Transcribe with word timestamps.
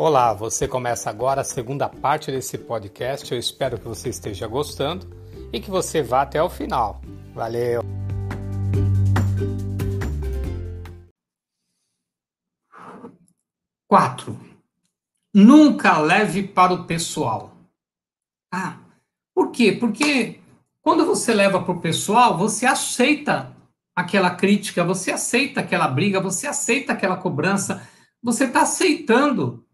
Olá, 0.00 0.32
você 0.32 0.68
começa 0.68 1.10
agora 1.10 1.40
a 1.40 1.44
segunda 1.44 1.88
parte 1.88 2.30
desse 2.30 2.56
podcast. 2.56 3.32
Eu 3.32 3.38
espero 3.40 3.80
que 3.80 3.88
você 3.88 4.08
esteja 4.08 4.46
gostando 4.46 5.08
e 5.52 5.60
que 5.60 5.68
você 5.68 6.00
vá 6.04 6.22
até 6.22 6.40
o 6.40 6.48
final. 6.48 7.00
Valeu! 7.34 7.82
Quatro. 13.88 14.38
Nunca 15.34 15.98
leve 15.98 16.46
para 16.46 16.72
o 16.72 16.86
pessoal. 16.86 17.56
Ah, 18.54 18.78
por 19.34 19.50
quê? 19.50 19.72
Porque 19.72 20.38
quando 20.80 21.04
você 21.04 21.34
leva 21.34 21.60
para 21.60 21.74
o 21.74 21.80
pessoal, 21.80 22.38
você 22.38 22.66
aceita 22.66 23.52
aquela 23.96 24.30
crítica, 24.30 24.84
você 24.84 25.10
aceita 25.10 25.58
aquela 25.58 25.88
briga, 25.88 26.20
você 26.20 26.46
aceita 26.46 26.92
aquela 26.92 27.16
cobrança, 27.16 27.82
você 28.22 28.44
está 28.44 28.62
aceitando 28.62 29.66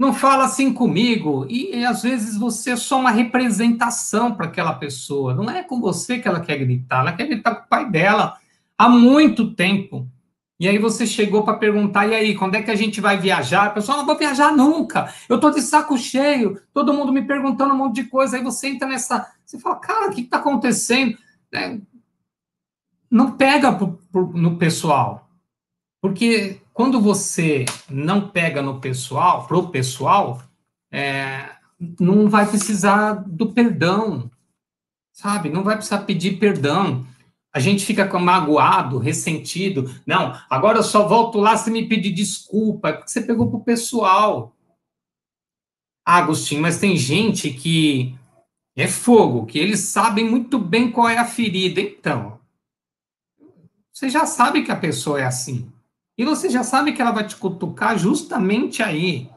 não 0.00 0.14
fala 0.14 0.44
assim 0.46 0.72
comigo. 0.72 1.46
E, 1.46 1.76
e, 1.76 1.84
às 1.84 2.02
vezes 2.02 2.34
você 2.38 2.70
é 2.70 2.76
só 2.76 2.98
uma 2.98 3.10
representação 3.10 4.34
para 4.34 4.46
aquela 4.46 4.72
pessoa. 4.72 5.34
Não 5.34 5.50
é 5.50 5.62
com 5.62 5.78
você 5.78 6.18
que 6.18 6.26
ela 6.26 6.40
quer 6.40 6.56
gritar, 6.56 7.00
ela 7.00 7.12
quer 7.12 7.26
gritar 7.26 7.54
com 7.54 7.66
o 7.66 7.68
pai 7.68 7.90
dela 7.90 8.38
há 8.78 8.88
muito 8.88 9.54
tempo. 9.54 10.08
E 10.58 10.66
aí 10.66 10.78
você 10.78 11.06
chegou 11.06 11.44
para 11.44 11.58
perguntar, 11.58 12.06
e 12.06 12.14
aí, 12.14 12.34
quando 12.34 12.54
é 12.54 12.62
que 12.62 12.70
a 12.70 12.74
gente 12.74 12.98
vai 12.98 13.18
viajar? 13.18 13.66
A 13.66 13.70
pessoa, 13.70 13.98
não 13.98 14.06
vou 14.06 14.16
viajar 14.16 14.54
nunca, 14.54 15.12
eu 15.26 15.40
tô 15.40 15.50
de 15.50 15.62
saco 15.62 15.96
cheio, 15.96 16.60
todo 16.72 16.92
mundo 16.92 17.12
me 17.12 17.22
perguntando 17.22 17.72
um 17.72 17.78
monte 17.78 18.02
de 18.02 18.04
coisa, 18.04 18.36
aí 18.36 18.42
você 18.42 18.68
entra 18.68 18.86
nessa, 18.86 19.26
você 19.42 19.58
fala, 19.58 19.76
cara, 19.76 20.10
o 20.10 20.14
que 20.14 20.20
está 20.20 20.36
acontecendo? 20.36 21.16
É, 21.54 21.78
não 23.10 23.32
pega 23.32 23.72
pro, 23.72 23.98
pro, 24.12 24.26
no 24.34 24.58
pessoal, 24.58 25.30
porque 26.02 26.59
quando 26.80 26.98
você 26.98 27.66
não 27.90 28.30
pega 28.30 28.62
no 28.62 28.80
pessoal, 28.80 29.46
pro 29.46 29.68
pessoal, 29.68 30.42
é, 30.90 31.50
não 32.00 32.26
vai 32.26 32.48
precisar 32.48 33.22
do 33.26 33.52
perdão, 33.52 34.30
sabe? 35.12 35.50
Não 35.50 35.62
vai 35.62 35.76
precisar 35.76 36.06
pedir 36.06 36.38
perdão. 36.38 37.06
A 37.52 37.60
gente 37.60 37.84
fica 37.84 38.18
magoado, 38.18 38.96
ressentido. 38.96 39.94
Não, 40.06 40.34
agora 40.48 40.78
eu 40.78 40.82
só 40.82 41.06
volto 41.06 41.38
lá 41.38 41.54
se 41.54 41.70
me 41.70 41.86
pedir 41.86 42.12
desculpa, 42.12 42.88
é 42.88 42.92
porque 42.94 43.10
você 43.10 43.20
pegou 43.20 43.50
pro 43.50 43.60
pessoal. 43.60 44.56
Ah, 46.02 46.16
Agostinho, 46.16 46.62
mas 46.62 46.80
tem 46.80 46.96
gente 46.96 47.50
que 47.50 48.18
é 48.74 48.88
fogo, 48.88 49.44
que 49.44 49.58
eles 49.58 49.80
sabem 49.80 50.24
muito 50.24 50.58
bem 50.58 50.90
qual 50.90 51.10
é 51.10 51.18
a 51.18 51.26
ferida. 51.26 51.78
Então, 51.78 52.40
você 53.92 54.08
já 54.08 54.24
sabe 54.24 54.62
que 54.62 54.72
a 54.72 54.76
pessoa 54.76 55.20
é 55.20 55.24
assim. 55.24 55.70
E 56.20 56.24
você 56.26 56.50
já 56.50 56.62
sabe 56.62 56.92
que 56.92 57.00
ela 57.00 57.12
vai 57.12 57.26
te 57.26 57.34
cutucar 57.34 57.98
justamente 57.98 58.82
aí. 58.82 59.30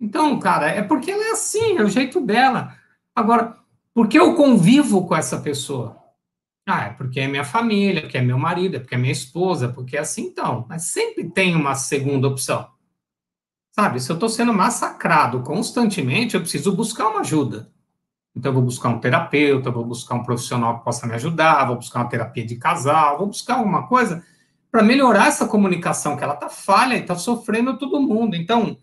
Então, 0.00 0.36
cara, 0.40 0.68
é 0.68 0.82
porque 0.82 1.12
ela 1.12 1.22
é 1.22 1.30
assim, 1.30 1.78
é 1.78 1.82
o 1.84 1.88
jeito 1.88 2.20
dela. 2.20 2.76
Agora, 3.14 3.56
por 3.94 4.08
que 4.08 4.18
eu 4.18 4.34
convivo 4.34 5.06
com 5.06 5.14
essa 5.14 5.38
pessoa? 5.38 5.96
Ah, 6.66 6.86
é 6.86 6.90
porque 6.90 7.20
é 7.20 7.28
minha 7.28 7.44
família, 7.44 8.02
porque 8.02 8.18
é 8.18 8.20
meu 8.20 8.36
marido, 8.36 8.74
é 8.74 8.80
porque 8.80 8.96
é 8.96 8.98
minha 8.98 9.12
esposa, 9.12 9.68
porque 9.68 9.96
é 9.96 10.00
assim 10.00 10.22
então. 10.22 10.66
Mas 10.68 10.86
sempre 10.86 11.30
tem 11.30 11.54
uma 11.54 11.76
segunda 11.76 12.26
opção. 12.26 12.68
Sabe, 13.70 14.00
se 14.00 14.10
eu 14.10 14.14
estou 14.14 14.28
sendo 14.28 14.52
massacrado 14.52 15.42
constantemente, 15.42 16.34
eu 16.34 16.40
preciso 16.40 16.74
buscar 16.74 17.10
uma 17.10 17.20
ajuda. 17.20 17.70
Então, 18.34 18.50
eu 18.50 18.54
vou 18.54 18.64
buscar 18.64 18.88
um 18.88 18.98
terapeuta, 18.98 19.70
vou 19.70 19.84
buscar 19.84 20.16
um 20.16 20.24
profissional 20.24 20.80
que 20.80 20.84
possa 20.84 21.06
me 21.06 21.14
ajudar, 21.14 21.64
vou 21.66 21.76
buscar 21.76 22.00
uma 22.00 22.08
terapia 22.08 22.44
de 22.44 22.56
casal, 22.56 23.18
vou 23.18 23.28
buscar 23.28 23.58
alguma 23.58 23.86
coisa 23.86 24.24
para 24.70 24.82
melhorar 24.82 25.28
essa 25.28 25.46
comunicação, 25.46 26.16
que 26.16 26.24
ela 26.24 26.34
está 26.34 26.48
falha 26.48 26.94
e 26.94 27.00
está 27.00 27.14
sofrendo 27.14 27.78
todo 27.78 28.00
mundo. 28.00 28.36
Então, 28.36 28.76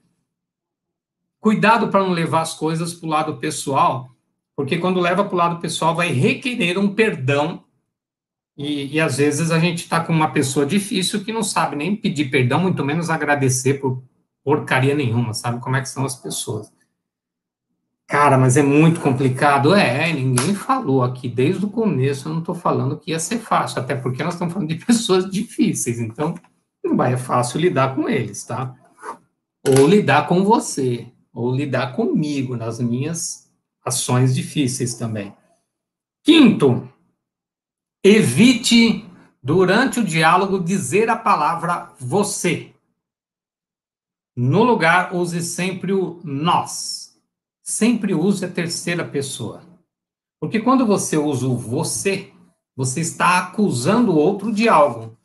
cuidado 1.39 1.89
para 1.89 2.01
não 2.01 2.12
levar 2.12 2.41
as 2.41 2.53
coisas 2.53 2.94
para 2.94 3.07
o 3.07 3.09
lado 3.09 3.38
pessoal, 3.38 4.09
porque 4.56 4.78
quando 4.78 5.00
leva 5.00 5.24
para 5.24 5.34
o 5.34 5.38
lado 5.38 5.59
pessoal 5.59 5.94
vai 5.94 6.09
requerer 6.09 6.78
um 6.79 6.94
perdão 6.94 7.63
e, 8.57 8.95
e 8.95 9.00
às 9.01 9.18
vezes 9.18 9.51
a 9.51 9.59
gente 9.59 9.79
está 9.79 10.00
com 10.00 10.13
uma 10.13 10.31
pessoa 10.31 10.66
difícil 10.66 11.24
que 11.24 11.34
não 11.34 11.44
sabe 11.44 11.75
nem 11.75 11.95
pedir 11.95 12.29
perdão, 12.29 12.62
muito 12.62 12.84
menos 12.85 13.09
agradecer 13.09 13.75
por 13.75 14.01
porcaria 14.44 14.95
nenhuma, 14.95 15.34
sabe 15.34 15.59
como 15.59 15.75
é 15.75 15.81
que 15.81 15.90
são 15.90 16.06
as 16.06 16.16
pessoas. 16.16 16.72
Cara, 18.07 18.38
mas 18.38 18.55
é 18.55 18.61
muito 18.61 18.99
complicado. 19.01 19.73
É, 19.73 20.13
ninguém 20.13 20.53
falou 20.53 21.03
aqui 21.03 21.27
desde 21.27 21.66
o 21.66 21.69
começo. 21.69 22.27
Eu 22.27 22.33
não 22.33 22.39
estou 22.39 22.53
falando 22.53 22.97
que 22.97 23.11
ia 23.11 23.19
ser 23.19 23.39
fácil, 23.39 23.81
até 23.81 23.95
porque 23.95 24.23
nós 24.23 24.35
estamos 24.35 24.53
falando 24.53 24.69
de 24.69 24.75
pessoas 24.85 25.29
difíceis. 25.29 25.99
Então, 25.99 26.35
não 26.83 26.95
vai 26.95 27.13
é 27.13 27.17
fácil 27.17 27.59
lidar 27.59 27.95
com 27.95 28.07
eles, 28.07 28.44
tá? 28.44 28.75
Ou 29.67 29.88
lidar 29.88 30.27
com 30.27 30.44
você, 30.44 31.11
ou 31.33 31.53
lidar 31.53 31.95
comigo 31.95 32.55
nas 32.55 32.79
minhas 32.79 33.51
ações 33.83 34.35
difíceis 34.35 34.94
também. 34.94 35.35
Quinto, 36.23 36.88
evite 38.03 39.03
durante 39.41 39.99
o 39.99 40.03
diálogo 40.03 40.59
dizer 40.59 41.09
a 41.09 41.15
palavra 41.15 41.91
você. 41.99 42.71
No 44.35 44.63
lugar, 44.63 45.15
use 45.15 45.41
sempre 45.41 45.91
o 45.91 46.19
nós 46.23 47.04
sempre 47.65 48.13
use 48.13 48.45
a 48.45 48.47
terceira 48.47 49.03
pessoa. 49.03 49.63
Porque 50.39 50.59
quando 50.59 50.85
você 50.85 51.17
usa 51.17 51.47
o 51.47 51.57
você, 51.57 52.31
você 52.75 53.01
está 53.01 53.39
acusando 53.39 54.11
o 54.11 54.15
outro 54.15 54.53
de 54.53 54.69
algo. 54.69 55.17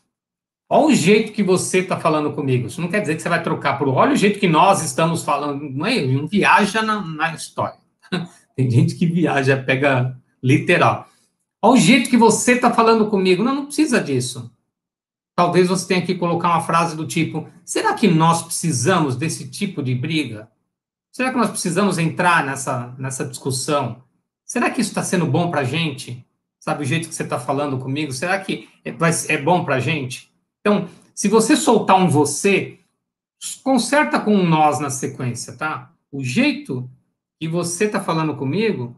Olha 0.68 0.86
o 0.86 0.94
jeito 0.94 1.32
que 1.32 1.42
você 1.42 1.80
está 1.80 2.00
falando 2.00 2.32
comigo. 2.32 2.68
Isso 2.68 2.80
não 2.80 2.88
quer 2.88 3.00
dizer 3.00 3.16
que 3.16 3.22
você 3.22 3.28
vai 3.28 3.42
trocar 3.42 3.76
por. 3.76 3.88
Olha 3.88 4.12
o 4.12 4.16
jeito 4.16 4.38
que 4.38 4.48
nós 4.48 4.82
estamos 4.82 5.22
falando. 5.22 5.68
Não 5.68 5.84
é? 5.84 6.00
Não 6.06 6.26
viaja 6.26 6.80
na, 6.80 7.02
na 7.02 7.34
história. 7.34 7.78
Tem 8.56 8.70
gente 8.70 8.94
que 8.94 9.04
viaja, 9.04 9.62
pega 9.62 10.16
literal. 10.42 11.08
Olha 11.60 11.74
o 11.74 11.76
jeito 11.76 12.08
que 12.08 12.16
você 12.16 12.52
está 12.52 12.72
falando 12.72 13.08
comigo. 13.10 13.42
Não, 13.42 13.54
não 13.54 13.66
precisa 13.66 14.00
disso. 14.00 14.50
Talvez 15.36 15.68
você 15.68 15.88
tenha 15.88 16.02
que 16.02 16.14
colocar 16.14 16.48
uma 16.48 16.60
frase 16.60 16.96
do 16.96 17.06
tipo: 17.06 17.48
será 17.64 17.94
que 17.94 18.06
nós 18.08 18.42
precisamos 18.42 19.16
desse 19.16 19.50
tipo 19.50 19.82
de 19.82 19.94
briga? 19.94 20.50
Será 21.12 21.31
que 21.31 21.37
nós 21.37 21.50
precisamos 21.50 21.98
entrar 21.98 22.44
nessa, 22.44 22.94
nessa 22.98 23.25
discussão? 23.25 24.03
Será 24.44 24.71
que 24.71 24.81
isso 24.81 24.91
está 24.91 25.03
sendo 25.03 25.26
bom 25.26 25.50
para 25.50 25.60
a 25.60 25.65
gente? 25.65 26.25
Sabe 26.59 26.82
o 26.82 26.87
jeito 26.87 27.09
que 27.09 27.15
você 27.15 27.22
está 27.22 27.38
falando 27.38 27.78
comigo? 27.78 28.12
Será 28.12 28.38
que 28.38 28.69
é, 28.84 28.94
é 29.28 29.38
bom 29.38 29.65
para 29.65 29.76
a 29.76 29.81
gente? 29.81 30.31
Então, 30.60 30.88
se 31.15 31.28
você 31.28 31.56
soltar 31.56 31.97
um 31.97 32.09
você, 32.09 32.78
conserta 33.62 34.20
com 34.20 34.34
um 34.34 34.47
nós 34.47 34.78
na 34.78 34.91
sequência, 34.91 35.56
tá? 35.56 35.93
O 36.12 36.22
jeito 36.22 36.88
que 37.38 37.49
você 37.49 37.87
está 37.87 38.00
falando 38.00 38.37
comigo 38.37 38.97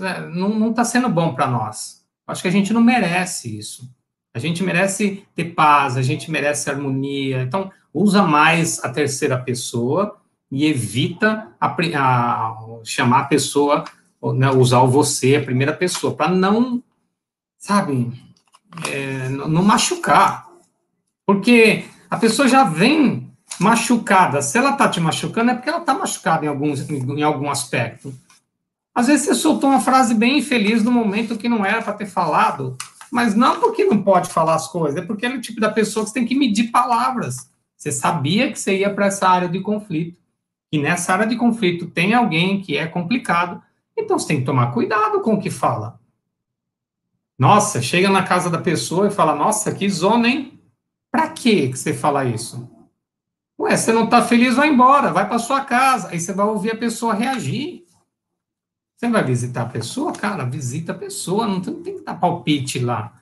é, 0.00 0.26
não 0.28 0.70
está 0.70 0.84
sendo 0.84 1.08
bom 1.08 1.34
para 1.34 1.46
nós. 1.46 2.04
Acho 2.26 2.42
que 2.42 2.48
a 2.48 2.52
gente 2.52 2.72
não 2.72 2.82
merece 2.82 3.56
isso. 3.56 3.88
A 4.34 4.38
gente 4.38 4.62
merece 4.62 5.24
ter 5.34 5.54
paz, 5.54 5.96
a 5.96 6.02
gente 6.02 6.30
merece 6.30 6.70
harmonia. 6.70 7.42
Então, 7.42 7.70
usa 7.92 8.22
mais 8.22 8.82
a 8.84 8.88
terceira 8.88 9.38
pessoa 9.38 10.20
e 10.50 10.66
evita 10.66 11.48
a, 11.60 11.66
a, 11.66 12.56
chamar 12.84 13.20
a 13.20 13.24
pessoa, 13.24 13.84
né, 14.34 14.50
usar 14.50 14.80
o 14.80 14.88
você, 14.88 15.36
a 15.36 15.44
primeira 15.44 15.72
pessoa, 15.72 16.14
para 16.14 16.30
não, 16.30 16.82
sabe, 17.58 18.12
é, 18.90 19.28
não 19.28 19.62
machucar. 19.62 20.48
Porque 21.26 21.84
a 22.08 22.16
pessoa 22.16 22.48
já 22.48 22.64
vem 22.64 23.30
machucada. 23.60 24.40
Se 24.40 24.56
ela 24.56 24.70
está 24.70 24.88
te 24.88 25.00
machucando, 25.00 25.50
é 25.50 25.54
porque 25.54 25.68
ela 25.68 25.80
está 25.80 25.92
machucada 25.92 26.44
em, 26.46 26.48
alguns, 26.48 26.88
em 26.88 27.22
algum 27.22 27.50
aspecto. 27.50 28.14
Às 28.94 29.06
vezes 29.06 29.26
você 29.26 29.34
soltou 29.34 29.70
uma 29.70 29.80
frase 29.80 30.14
bem 30.14 30.38
infeliz 30.38 30.82
no 30.82 30.90
momento 30.90 31.36
que 31.36 31.48
não 31.48 31.64
era 31.64 31.82
para 31.82 31.92
ter 31.92 32.06
falado, 32.06 32.76
mas 33.12 33.34
não 33.34 33.60
porque 33.60 33.84
não 33.84 34.02
pode 34.02 34.30
falar 34.30 34.54
as 34.54 34.66
coisas, 34.68 35.00
é 35.00 35.06
porque 35.06 35.26
é 35.26 35.28
o 35.28 35.40
tipo 35.40 35.60
da 35.60 35.70
pessoa 35.70 36.04
que 36.04 36.10
você 36.10 36.14
tem 36.14 36.26
que 36.26 36.34
medir 36.34 36.70
palavras. 36.70 37.48
Você 37.76 37.92
sabia 37.92 38.50
que 38.50 38.58
você 38.58 38.78
ia 38.78 38.92
para 38.92 39.06
essa 39.06 39.28
área 39.28 39.48
de 39.48 39.60
conflito 39.60 40.18
que 40.70 40.78
nessa 40.78 41.12
área 41.12 41.26
de 41.26 41.36
conflito 41.36 41.86
tem 41.86 42.14
alguém 42.14 42.60
que 42.60 42.76
é 42.76 42.86
complicado, 42.86 43.62
então 43.96 44.18
você 44.18 44.28
tem 44.28 44.40
que 44.40 44.46
tomar 44.46 44.72
cuidado 44.72 45.20
com 45.20 45.34
o 45.34 45.40
que 45.40 45.50
fala. 45.50 45.98
Nossa, 47.38 47.80
chega 47.80 48.10
na 48.10 48.22
casa 48.22 48.50
da 48.50 48.58
pessoa 48.58 49.06
e 49.06 49.10
fala: 49.10 49.34
Nossa, 49.34 49.72
que 49.72 49.88
zona, 49.88 50.28
hein? 50.28 50.60
Pra 51.10 51.28
que 51.28 51.68
você 51.68 51.94
fala 51.94 52.24
isso? 52.24 52.68
Ué, 53.58 53.76
você 53.76 53.92
não 53.92 54.06
tá 54.06 54.22
feliz, 54.22 54.54
vai 54.56 54.68
embora, 54.68 55.12
vai 55.12 55.26
para 55.26 55.38
sua 55.38 55.64
casa. 55.64 56.10
Aí 56.10 56.20
você 56.20 56.32
vai 56.32 56.46
ouvir 56.46 56.72
a 56.72 56.76
pessoa 56.76 57.14
reagir. 57.14 57.84
Você 58.96 59.08
vai 59.08 59.22
visitar 59.24 59.62
a 59.62 59.68
pessoa? 59.68 60.12
Cara, 60.12 60.44
visita 60.44 60.92
a 60.92 60.94
pessoa, 60.94 61.46
não 61.46 61.60
tem, 61.60 61.74
tem 61.82 61.98
que 61.98 62.04
dar 62.04 62.14
palpite 62.14 62.80
lá. 62.80 63.12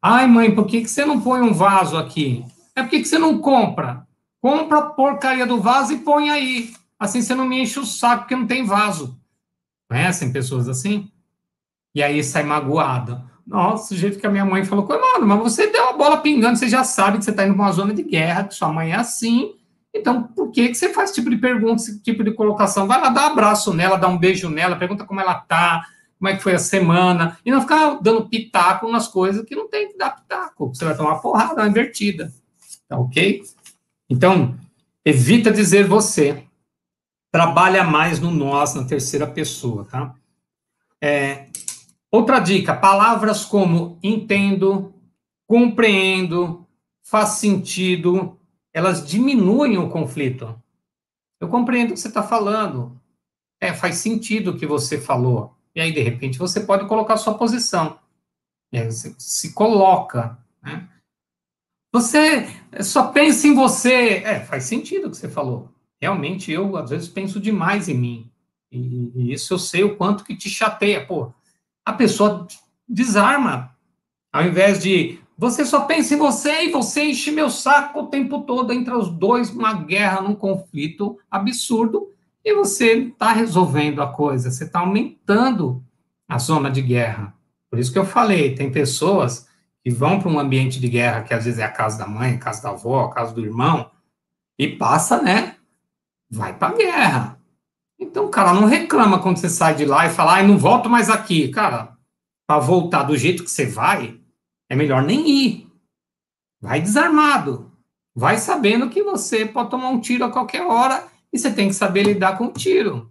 Ai, 0.00 0.26
mãe, 0.26 0.54
por 0.54 0.66
que, 0.66 0.80
que 0.80 0.88
você 0.88 1.04
não 1.04 1.20
põe 1.20 1.40
um 1.40 1.52
vaso 1.52 1.96
aqui? 1.96 2.44
É 2.74 2.82
por 2.82 2.90
que, 2.90 3.00
que 3.00 3.08
você 3.08 3.18
não 3.18 3.38
compra? 3.38 4.06
Compra 4.40 4.78
a 4.78 4.82
porcaria 4.82 5.46
do 5.46 5.60
vaso 5.60 5.92
e 5.92 5.98
põe 5.98 6.30
aí. 6.30 6.72
Assim 6.98 7.22
você 7.22 7.34
não 7.34 7.46
me 7.46 7.60
enche 7.60 7.78
o 7.78 7.86
saco 7.86 8.22
porque 8.22 8.36
não 8.36 8.46
tem 8.46 8.64
vaso. 8.64 9.18
Conhecem 9.88 10.32
pessoas 10.32 10.68
assim? 10.68 11.10
E 11.94 12.02
aí 12.02 12.22
sai 12.22 12.42
magoada. 12.42 13.24
Nossa, 13.46 13.94
o 13.94 13.96
jeito 13.96 14.18
que 14.18 14.26
a 14.26 14.30
minha 14.30 14.44
mãe 14.44 14.64
falou, 14.64 14.86
mano, 14.86 15.26
mas 15.26 15.38
você 15.38 15.68
deu 15.68 15.88
a 15.88 15.92
bola 15.94 16.18
pingando, 16.18 16.58
você 16.58 16.68
já 16.68 16.84
sabe 16.84 17.16
que 17.16 17.24
você 17.24 17.30
está 17.30 17.46
indo 17.46 17.54
para 17.54 17.64
uma 17.64 17.72
zona 17.72 17.94
de 17.94 18.02
guerra, 18.02 18.44
que 18.44 18.54
sua 18.54 18.70
mãe 18.70 18.92
é 18.92 18.96
assim, 18.96 19.54
Então, 19.94 20.22
por 20.22 20.50
que, 20.50 20.68
que 20.68 20.74
você 20.74 20.92
faz 20.92 21.10
esse 21.10 21.20
tipo 21.20 21.30
de 21.30 21.38
pergunta, 21.38 21.82
esse 21.82 21.98
tipo 22.00 22.22
de 22.22 22.32
colocação? 22.32 22.86
Vai 22.86 23.00
lá, 23.00 23.08
dá 23.08 23.28
um 23.28 23.32
abraço 23.32 23.72
nela, 23.72 23.96
dá 23.96 24.06
um 24.06 24.18
beijo 24.18 24.50
nela, 24.50 24.76
pergunta 24.76 25.04
como 25.04 25.20
ela 25.20 25.34
tá, 25.34 25.82
como 26.18 26.28
é 26.28 26.36
que 26.36 26.42
foi 26.42 26.54
a 26.54 26.58
semana, 26.58 27.38
e 27.44 27.50
não 27.50 27.62
ficar 27.62 27.98
dando 28.02 28.28
pitaco 28.28 28.90
nas 28.90 29.08
coisas 29.08 29.44
que 29.44 29.56
não 29.56 29.68
tem 29.68 29.88
que 29.88 29.96
dar 29.96 30.10
pitaco. 30.10 30.74
Você 30.74 30.84
vai 30.84 30.96
tomar 30.96 31.12
uma 31.12 31.20
porrada, 31.20 31.62
uma 31.62 31.68
invertida. 31.68 32.32
Tá 32.86 32.98
ok? 32.98 33.42
Então, 34.10 34.56
evita 35.04 35.50
dizer 35.50 35.86
você. 35.86 36.44
Trabalha 37.38 37.84
mais 37.84 38.18
no 38.18 38.32
nós, 38.32 38.74
na 38.74 38.82
terceira 38.82 39.24
pessoa, 39.24 39.84
tá? 39.84 40.12
É, 41.00 41.46
outra 42.10 42.40
dica: 42.40 42.74
palavras 42.74 43.44
como 43.44 43.96
entendo, 44.02 44.92
compreendo, 45.46 46.66
faz 47.00 47.28
sentido, 47.34 48.36
elas 48.72 49.06
diminuem 49.06 49.78
o 49.78 49.88
conflito. 49.88 50.60
Eu 51.40 51.46
compreendo 51.46 51.90
o 51.90 51.94
que 51.94 52.00
você 52.00 52.08
está 52.08 52.24
falando. 52.24 53.00
É, 53.60 53.72
faz 53.72 53.98
sentido 53.98 54.50
o 54.50 54.58
que 54.58 54.66
você 54.66 55.00
falou. 55.00 55.56
E 55.76 55.80
aí, 55.80 55.92
de 55.92 56.00
repente, 56.00 56.40
você 56.40 56.58
pode 56.58 56.88
colocar 56.88 57.16
sua 57.18 57.38
posição. 57.38 58.00
Você 58.72 59.14
se 59.16 59.52
coloca. 59.52 60.36
Né? 60.60 60.88
Você 61.92 62.48
só 62.82 63.12
pensa 63.12 63.46
em 63.46 63.54
você. 63.54 64.24
É, 64.24 64.40
faz 64.40 64.64
sentido 64.64 65.06
o 65.06 65.10
que 65.12 65.16
você 65.16 65.28
falou. 65.28 65.77
Realmente, 66.00 66.52
eu, 66.52 66.76
às 66.76 66.90
vezes, 66.90 67.08
penso 67.08 67.40
demais 67.40 67.88
em 67.88 67.94
mim. 67.94 68.30
E, 68.70 69.12
e 69.14 69.32
isso 69.32 69.54
eu 69.54 69.58
sei 69.58 69.82
o 69.82 69.96
quanto 69.96 70.24
que 70.24 70.36
te 70.36 70.48
chateia. 70.48 71.04
Pô, 71.04 71.32
a 71.84 71.92
pessoa 71.92 72.46
desarma. 72.88 73.74
Ao 74.32 74.44
invés 74.44 74.82
de 74.82 75.18
você 75.36 75.64
só 75.64 75.82
pensa 75.82 76.14
em 76.14 76.18
você 76.18 76.64
e 76.64 76.72
você 76.72 77.04
enche 77.04 77.30
meu 77.30 77.48
saco 77.48 78.00
o 78.00 78.06
tempo 78.08 78.42
todo 78.42 78.72
entre 78.72 78.92
os 78.92 79.08
dois, 79.08 79.50
uma 79.50 79.72
guerra, 79.72 80.20
num 80.20 80.34
conflito 80.34 81.16
absurdo, 81.30 82.12
e 82.44 82.52
você 82.54 82.94
está 82.94 83.32
resolvendo 83.32 84.02
a 84.02 84.08
coisa, 84.08 84.50
você 84.50 84.64
está 84.64 84.80
aumentando 84.80 85.80
a 86.28 86.38
zona 86.38 86.68
de 86.68 86.82
guerra. 86.82 87.32
Por 87.70 87.78
isso 87.78 87.92
que 87.92 87.98
eu 87.98 88.04
falei, 88.04 88.54
tem 88.56 88.72
pessoas 88.72 89.46
que 89.84 89.90
vão 89.90 90.18
para 90.18 90.28
um 90.28 90.40
ambiente 90.40 90.80
de 90.80 90.88
guerra, 90.88 91.22
que 91.22 91.32
às 91.32 91.44
vezes 91.44 91.60
é 91.60 91.64
a 91.64 91.70
casa 91.70 91.98
da 91.98 92.06
mãe, 92.08 92.34
a 92.34 92.38
casa 92.38 92.62
da 92.62 92.70
avó, 92.70 93.04
a 93.04 93.14
casa 93.14 93.32
do 93.32 93.40
irmão, 93.40 93.90
e 94.58 94.66
passa, 94.66 95.22
né? 95.22 95.57
Vai 96.30 96.56
para 96.56 96.76
guerra. 96.76 97.38
Então, 97.98 98.30
cara 98.30 98.54
não 98.54 98.66
reclama 98.66 99.18
quando 99.18 99.38
você 99.38 99.48
sai 99.48 99.74
de 99.74 99.84
lá 99.84 100.06
e 100.06 100.10
fala, 100.10 100.34
ai, 100.34 100.46
não 100.46 100.56
volto 100.56 100.88
mais 100.88 101.10
aqui. 101.10 101.48
Cara, 101.48 101.96
para 102.46 102.60
voltar 102.60 103.02
do 103.02 103.16
jeito 103.16 103.42
que 103.42 103.50
você 103.50 103.66
vai, 103.66 104.20
é 104.70 104.76
melhor 104.76 105.02
nem 105.02 105.28
ir. 105.28 105.72
Vai 106.60 106.80
desarmado. 106.80 107.72
Vai 108.14 108.38
sabendo 108.38 108.88
que 108.88 109.02
você 109.02 109.44
pode 109.46 109.70
tomar 109.70 109.88
um 109.88 110.00
tiro 110.00 110.24
a 110.24 110.30
qualquer 110.30 110.62
hora 110.62 111.06
e 111.32 111.38
você 111.38 111.52
tem 111.52 111.68
que 111.68 111.74
saber 111.74 112.04
lidar 112.04 112.38
com 112.38 112.46
o 112.46 112.52
tiro. 112.52 113.10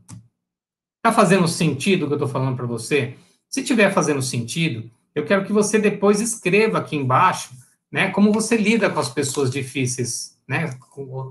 Tá 1.02 1.12
fazendo 1.12 1.48
sentido 1.48 2.04
o 2.04 2.08
que 2.08 2.14
eu 2.14 2.18
estou 2.18 2.30
falando 2.30 2.56
para 2.56 2.66
você? 2.66 3.16
Se 3.50 3.64
tiver 3.64 3.94
fazendo 3.94 4.22
sentido, 4.22 4.90
eu 5.16 5.26
quero 5.26 5.46
que 5.46 5.54
você 5.54 5.80
depois 5.80 6.20
escreva 6.20 6.78
aqui 6.78 6.96
embaixo, 6.96 7.52
né, 7.92 8.12
como 8.12 8.32
você 8.32 8.58
lida 8.58 8.90
com 8.90 9.00
as 9.00 9.10
pessoas 9.10 9.50
difíceis, 9.50 10.37
né, 10.48 10.78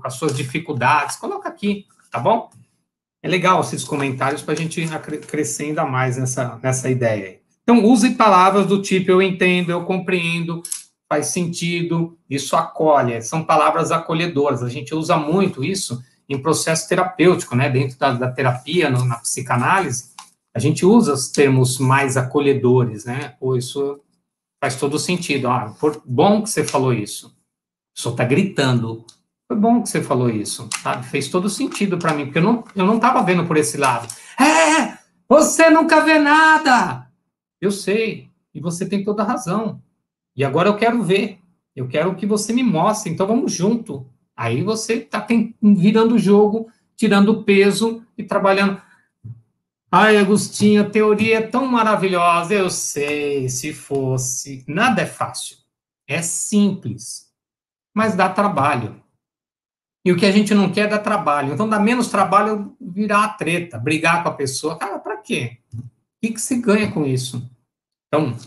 as 0.03 0.13
suas 0.13 0.35
dificuldades. 0.35 1.15
Coloca 1.15 1.49
aqui, 1.49 1.85
tá 2.11 2.19
bom? 2.19 2.49
É 3.21 3.27
legal 3.27 3.61
esses 3.61 3.83
comentários 3.83 4.41
para 4.41 4.53
a 4.53 4.57
gente 4.57 4.85
crescer 5.27 5.65
ainda 5.65 5.85
mais 5.85 6.17
nessa, 6.17 6.59
nessa 6.61 6.89
ideia. 6.89 7.39
Então, 7.63 7.83
use 7.83 8.11
palavras 8.11 8.65
do 8.67 8.81
tipo 8.81 9.11
eu 9.11 9.21
entendo, 9.21 9.71
eu 9.71 9.83
compreendo, 9.83 10.63
faz 11.09 11.27
sentido, 11.27 12.17
isso 12.29 12.55
acolhe. 12.55 13.21
São 13.21 13.43
palavras 13.43 13.91
acolhedoras. 13.91 14.63
A 14.63 14.69
gente 14.69 14.93
usa 14.95 15.17
muito 15.17 15.63
isso 15.63 16.01
em 16.29 16.41
processo 16.41 16.87
terapêutico, 16.87 17.55
né? 17.55 17.69
Dentro 17.69 17.97
da, 17.97 18.13
da 18.13 18.31
terapia, 18.31 18.89
no, 18.89 19.03
na 19.05 19.17
psicanálise, 19.17 20.11
a 20.53 20.59
gente 20.59 20.85
usa 20.85 21.13
os 21.13 21.29
termos 21.29 21.77
mais 21.77 22.17
acolhedores, 22.17 23.05
né? 23.05 23.35
Pô, 23.39 23.55
isso 23.55 23.99
faz 24.61 24.75
todo 24.75 24.97
sentido. 24.97 25.47
Ah, 25.47 25.75
por, 25.79 26.01
bom 26.05 26.41
que 26.41 26.49
você 26.49 26.63
falou 26.63 26.93
isso. 26.93 27.36
O 27.97 27.99
senhor 27.99 28.13
está 28.13 28.23
gritando. 28.23 29.03
Foi 29.47 29.57
bom 29.57 29.81
que 29.81 29.89
você 29.89 30.03
falou 30.03 30.29
isso, 30.29 30.69
sabe? 30.83 31.07
Fez 31.07 31.29
todo 31.29 31.49
sentido 31.49 31.97
para 31.97 32.13
mim, 32.13 32.25
porque 32.25 32.37
eu 32.37 32.43
não, 32.43 32.63
eu 32.75 32.85
não 32.85 32.97
estava 32.97 33.23
vendo 33.23 33.45
por 33.45 33.57
esse 33.57 33.75
lado. 33.75 34.07
É, 34.39 34.99
você 35.27 35.69
nunca 35.69 36.01
vê 36.01 36.19
nada. 36.19 37.07
Eu 37.59 37.71
sei, 37.71 38.29
e 38.53 38.59
você 38.59 38.87
tem 38.87 39.03
toda 39.03 39.23
a 39.23 39.25
razão. 39.25 39.81
E 40.35 40.43
agora 40.43 40.69
eu 40.69 40.75
quero 40.75 41.01
ver. 41.01 41.39
Eu 41.75 41.87
quero 41.87 42.13
que 42.15 42.25
você 42.25 42.53
me 42.53 42.61
mostre. 42.61 43.11
Então 43.11 43.25
vamos 43.25 43.51
junto. 43.51 44.07
Aí 44.35 44.61
você 44.61 44.95
está 44.95 45.25
virando 45.61 46.15
o 46.15 46.19
jogo, 46.19 46.69
tirando 46.95 47.43
peso 47.43 48.03
e 48.15 48.23
trabalhando. 48.23 48.79
Ai, 49.91 50.17
Agostinho, 50.17 50.81
a 50.81 50.89
teoria 50.89 51.37
é 51.37 51.41
tão 51.41 51.65
maravilhosa. 51.65 52.53
Eu 52.53 52.69
sei, 52.69 53.49
se 53.49 53.73
fosse. 53.73 54.63
Nada 54.67 55.01
é 55.01 55.05
fácil. 55.05 55.57
É 56.07 56.21
simples. 56.21 57.26
Mas 57.97 58.15
dá 58.15 58.29
trabalho. 58.29 59.01
E 60.05 60.11
o 60.11 60.15
que 60.15 60.27
a 60.27 60.31
gente 60.31 60.53
não 60.53 60.71
quer 60.71 60.81
é 60.81 60.87
dar 60.87 60.99
trabalho. 60.99 61.51
Então, 61.51 61.67
dá 61.67 61.79
menos 61.79 62.09
trabalho 62.09 62.77
virar 62.79 63.23
a 63.23 63.29
treta, 63.29 63.79
brigar 63.79 64.21
com 64.21 64.29
a 64.29 64.35
pessoa. 64.35 64.77
Cara, 64.77 64.99
para 64.99 65.17
quê? 65.17 65.57
O 65.73 65.81
que, 66.21 66.33
que 66.33 66.39
se 66.39 66.61
ganha 66.61 66.91
com 66.91 67.07
isso? 67.07 67.49
Então, 68.07 68.37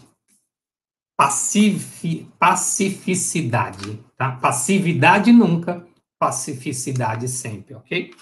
pacifi, 1.19 2.31
pacificidade, 2.39 3.97
tá? 4.17 4.37
Passividade 4.37 5.33
nunca, 5.33 5.85
pacificidade 6.17 7.27
sempre, 7.27 7.75
ok? 7.75 8.15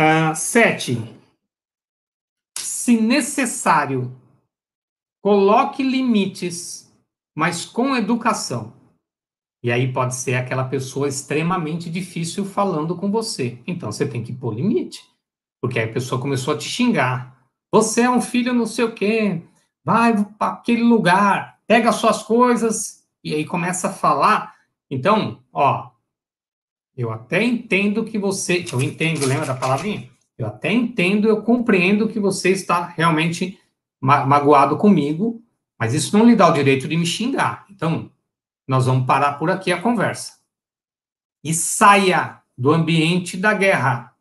Uh, 0.00 0.34
sete. 0.34 0.98
Se 2.58 3.00
necessário, 3.00 4.12
coloque 5.22 5.84
limites, 5.84 6.92
mas 7.32 7.64
com 7.64 7.94
educação. 7.94 8.83
E 9.64 9.72
aí 9.72 9.92
pode 9.92 10.14
ser 10.14 10.34
aquela 10.34 10.64
pessoa 10.64 11.08
extremamente 11.08 11.90
difícil 11.90 12.44
falando 12.44 12.94
com 12.94 13.10
você. 13.10 13.58
Então 13.66 13.90
você 13.90 14.06
tem 14.06 14.22
que 14.22 14.32
pôr 14.32 14.54
limite. 14.54 15.00
Porque 15.60 15.78
aí 15.78 15.88
a 15.88 15.92
pessoa 15.92 16.20
começou 16.20 16.54
a 16.54 16.58
te 16.58 16.68
xingar. 16.68 17.36
Você 17.72 18.02
é 18.02 18.10
um 18.10 18.20
filho 18.20 18.54
não 18.54 18.66
sei 18.66 18.84
o 18.84 18.92
quê. 18.92 19.42
Vai 19.82 20.22
para 20.38 20.52
aquele 20.52 20.82
lugar 20.82 21.54
pega 21.66 21.92
suas 21.92 22.22
coisas 22.22 23.04
e 23.22 23.34
aí 23.34 23.44
começa 23.44 23.88
a 23.88 23.92
falar. 23.92 24.54
Então, 24.90 25.42
ó, 25.52 25.90
eu 26.96 27.10
até 27.10 27.42
entendo 27.42 28.04
que 28.04 28.18
você, 28.18 28.64
eu 28.72 28.80
entendo, 28.80 29.26
lembra 29.26 29.46
da 29.46 29.54
palavrinha? 29.54 30.08
Eu 30.36 30.46
até 30.46 30.72
entendo, 30.72 31.28
eu 31.28 31.42
compreendo 31.42 32.08
que 32.08 32.20
você 32.20 32.50
está 32.50 32.86
realmente 32.86 33.58
ma 34.00 34.26
magoado 34.26 34.76
comigo, 34.76 35.42
mas 35.78 35.94
isso 35.94 36.16
não 36.16 36.26
lhe 36.26 36.36
dá 36.36 36.48
o 36.48 36.52
direito 36.52 36.86
de 36.86 36.96
me 36.96 37.06
xingar. 37.06 37.64
Então, 37.70 38.10
nós 38.66 38.86
vamos 38.86 39.06
parar 39.06 39.34
por 39.34 39.50
aqui 39.50 39.72
a 39.72 39.80
conversa. 39.80 40.38
E 41.42 41.52
saia 41.52 42.40
do 42.56 42.72
ambiente 42.72 43.36
da 43.36 43.52
guerra. 43.52 44.14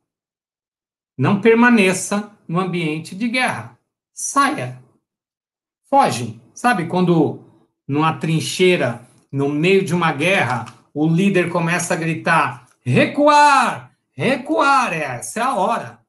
Não 1.17 1.39
permaneça 1.39 2.31
no 2.47 2.59
ambiente 2.59 3.15
de 3.15 3.27
guerra. 3.27 3.77
Saia. 4.11 4.81
Foge. 5.89 6.41
Sabe 6.53 6.87
quando 6.87 7.43
numa 7.87 8.17
trincheira, 8.17 9.07
no 9.31 9.49
meio 9.49 9.83
de 9.83 9.93
uma 9.93 10.11
guerra, 10.11 10.65
o 10.93 11.07
líder 11.07 11.49
começa 11.49 11.93
a 11.93 11.97
gritar: 11.97 12.67
recuar, 12.81 13.95
recuar, 14.11 14.93
essa 14.93 15.39
é 15.39 15.43
a 15.43 15.55
hora. 15.55 15.99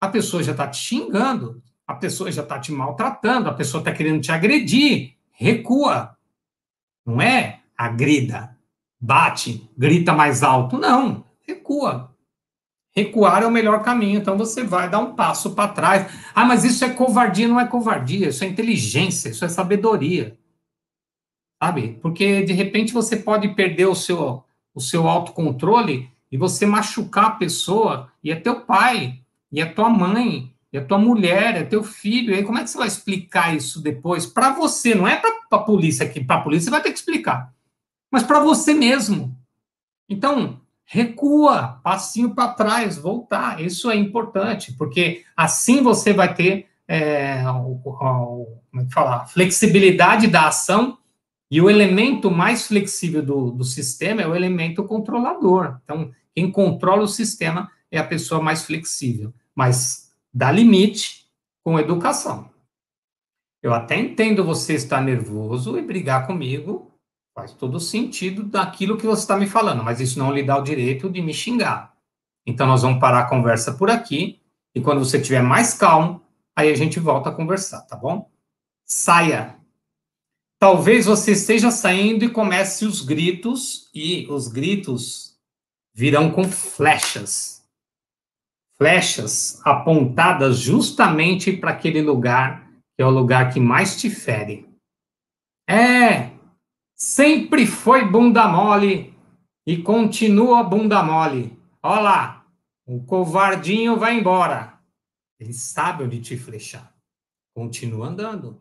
A 0.00 0.08
pessoa 0.08 0.42
já 0.42 0.52
está 0.52 0.66
te 0.68 0.78
xingando, 0.78 1.62
a 1.86 1.94
pessoa 1.94 2.30
já 2.30 2.42
está 2.42 2.58
te 2.58 2.72
maltratando, 2.72 3.48
a 3.48 3.54
pessoa 3.54 3.80
está 3.80 3.92
querendo 3.92 4.20
te 4.20 4.32
agredir. 4.32 5.16
Recua. 5.32 6.16
Não 7.06 7.22
é 7.22 7.57
agrida, 7.78 8.56
bate, 9.00 9.70
grita 9.78 10.12
mais 10.12 10.42
alto. 10.42 10.76
Não, 10.76 11.24
recua. 11.46 12.12
Recuar 12.94 13.44
é 13.44 13.46
o 13.46 13.50
melhor 13.50 13.82
caminho, 13.82 14.18
então 14.18 14.36
você 14.36 14.64
vai 14.64 14.90
dar 14.90 14.98
um 14.98 15.14
passo 15.14 15.54
para 15.54 15.72
trás. 15.72 16.12
Ah, 16.34 16.44
mas 16.44 16.64
isso 16.64 16.84
é 16.84 16.90
covardia, 16.90 17.46
não 17.46 17.60
é 17.60 17.66
covardia, 17.66 18.30
isso 18.30 18.42
é 18.42 18.48
inteligência, 18.48 19.28
isso 19.28 19.44
é 19.44 19.48
sabedoria. 19.48 20.36
Sabe? 21.62 21.98
Porque 22.02 22.42
de 22.42 22.52
repente 22.52 22.92
você 22.92 23.16
pode 23.16 23.54
perder 23.54 23.86
o 23.86 23.94
seu, 23.94 24.42
o 24.74 24.80
seu 24.80 25.06
autocontrole 25.06 26.10
e 26.30 26.36
você 26.36 26.66
machucar 26.66 27.26
a 27.26 27.30
pessoa, 27.30 28.10
e 28.22 28.32
é 28.32 28.36
teu 28.36 28.62
pai, 28.62 29.20
e 29.50 29.60
é 29.60 29.66
tua 29.66 29.88
mãe, 29.88 30.52
é 30.72 30.80
tua 30.80 30.98
mulher, 30.98 31.56
é 31.56 31.64
teu 31.64 31.84
filho. 31.84 32.32
E 32.32 32.38
aí 32.38 32.44
como 32.44 32.58
é 32.58 32.64
que 32.64 32.70
você 32.70 32.78
vai 32.78 32.88
explicar 32.88 33.54
isso 33.54 33.80
depois? 33.80 34.26
Para 34.26 34.52
você, 34.52 34.94
não 34.94 35.06
é 35.06 35.16
para 35.16 35.30
a 35.52 35.58
polícia 35.58 36.04
aqui. 36.04 36.22
Para 36.22 36.36
a 36.36 36.42
polícia 36.42 36.64
você 36.64 36.70
vai 36.70 36.82
ter 36.82 36.90
que 36.90 36.98
explicar. 36.98 37.54
Mas 38.10 38.22
para 38.22 38.40
você 38.40 38.74
mesmo. 38.74 39.36
Então, 40.08 40.60
recua, 40.84 41.80
passinho 41.82 42.34
para 42.34 42.54
trás, 42.54 42.96
voltar. 42.96 43.60
Isso 43.60 43.90
é 43.90 43.96
importante, 43.96 44.72
porque 44.72 45.24
assim 45.36 45.82
você 45.82 46.12
vai 46.12 46.34
ter 46.34 46.66
é, 46.86 47.42
o, 47.50 47.80
o, 47.84 48.60
como 48.72 48.82
é 48.82 49.26
flexibilidade 49.26 50.26
da 50.26 50.48
ação 50.48 50.96
E 51.50 51.60
o 51.60 51.68
elemento 51.68 52.30
mais 52.30 52.66
flexível 52.66 53.22
do, 53.22 53.50
do 53.50 53.64
sistema 53.64 54.22
é 54.22 54.26
o 54.26 54.34
elemento 54.34 54.84
controlador. 54.84 55.78
Então, 55.84 56.10
quem 56.34 56.50
controla 56.50 57.02
o 57.02 57.08
sistema 57.08 57.70
é 57.90 57.98
a 57.98 58.04
pessoa 58.04 58.42
mais 58.42 58.64
flexível. 58.64 59.32
Mas 59.54 60.12
dá 60.32 60.50
limite 60.50 61.26
com 61.62 61.78
educação. 61.78 62.50
Eu 63.62 63.74
até 63.74 63.98
entendo 63.98 64.44
você 64.44 64.74
estar 64.74 65.02
nervoso 65.02 65.76
e 65.78 65.82
brigar 65.82 66.26
comigo, 66.26 66.87
faz 67.38 67.52
todo 67.52 67.78
sentido 67.78 68.42
daquilo 68.42 68.96
que 68.96 69.06
você 69.06 69.22
está 69.22 69.36
me 69.36 69.46
falando, 69.46 69.84
mas 69.84 70.00
isso 70.00 70.18
não 70.18 70.32
lhe 70.32 70.42
dá 70.42 70.58
o 70.58 70.62
direito 70.62 71.08
de 71.08 71.22
me 71.22 71.32
xingar. 71.32 71.94
Então, 72.44 72.66
nós 72.66 72.82
vamos 72.82 72.98
parar 72.98 73.20
a 73.20 73.28
conversa 73.28 73.74
por 73.74 73.88
aqui, 73.88 74.40
e 74.74 74.80
quando 74.80 75.04
você 75.04 75.18
estiver 75.18 75.40
mais 75.40 75.72
calmo, 75.72 76.20
aí 76.56 76.68
a 76.68 76.74
gente 76.74 76.98
volta 76.98 77.28
a 77.28 77.32
conversar, 77.32 77.82
tá 77.82 77.94
bom? 77.94 78.28
Saia. 78.84 79.56
Talvez 80.58 81.06
você 81.06 81.30
esteja 81.30 81.70
saindo 81.70 82.24
e 82.24 82.28
comece 82.28 82.84
os 82.84 83.02
gritos, 83.02 83.88
e 83.94 84.26
os 84.28 84.48
gritos 84.48 85.38
virão 85.94 86.32
com 86.32 86.42
flechas. 86.42 87.64
Flechas 88.76 89.60
apontadas 89.64 90.58
justamente 90.58 91.52
para 91.52 91.70
aquele 91.70 92.02
lugar 92.02 92.68
que 92.96 93.02
é 93.02 93.06
o 93.06 93.10
lugar 93.10 93.52
que 93.52 93.60
mais 93.60 93.96
te 93.96 94.10
fere. 94.10 94.68
É, 95.68 96.37
sempre 96.98 97.66
foi 97.66 98.04
bunda 98.04 98.48
mole 98.48 99.14
e 99.66 99.80
continua 99.82 100.62
bunda 100.64 101.02
mole. 101.02 101.56
Olha 101.82 102.00
lá, 102.00 102.46
o 102.84 103.04
covardinho 103.04 103.96
vai 103.96 104.18
embora. 104.18 104.78
Ele 105.38 105.52
sabe 105.52 106.04
onde 106.04 106.20
te 106.20 106.36
flechar. 106.36 106.92
Continua 107.54 108.08
andando. 108.08 108.60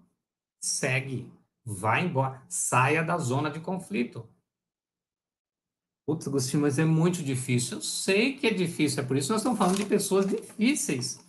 Segue. 0.61 1.31
Vai 1.65 2.05
embora. 2.05 2.41
Saia 2.47 3.03
da 3.03 3.17
zona 3.17 3.49
de 3.49 3.59
conflito. 3.59 4.29
Putz, 6.07 6.27
Agostinho, 6.27 6.61
mas 6.61 6.79
é 6.79 6.85
muito 6.85 7.21
difícil. 7.21 7.77
Eu 7.77 7.81
sei 7.81 8.37
que 8.37 8.47
é 8.47 8.53
difícil, 8.53 9.03
é 9.03 9.05
por 9.05 9.17
isso 9.17 9.27
que 9.27 9.33
nós 9.33 9.41
estamos 9.41 9.57
falando 9.57 9.75
de 9.75 9.85
pessoas 9.85 10.25
difíceis. 10.25 11.19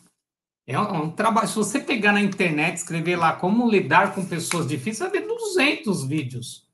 É 0.65 0.79
um, 0.79 0.85
é 0.85 0.99
um, 1.01 1.11
trabalho. 1.11 1.49
Se 1.49 1.57
você 1.57 1.81
pegar 1.81 2.13
na 2.13 2.21
internet, 2.21 2.77
escrever 2.77 3.17
lá 3.17 3.35
como 3.35 3.69
lidar 3.69 4.15
com 4.15 4.25
pessoas 4.25 4.69
difíceis, 4.69 5.11
vai 5.11 5.21
ver 5.21 5.27
200 5.27 6.05
vídeos. 6.05 6.68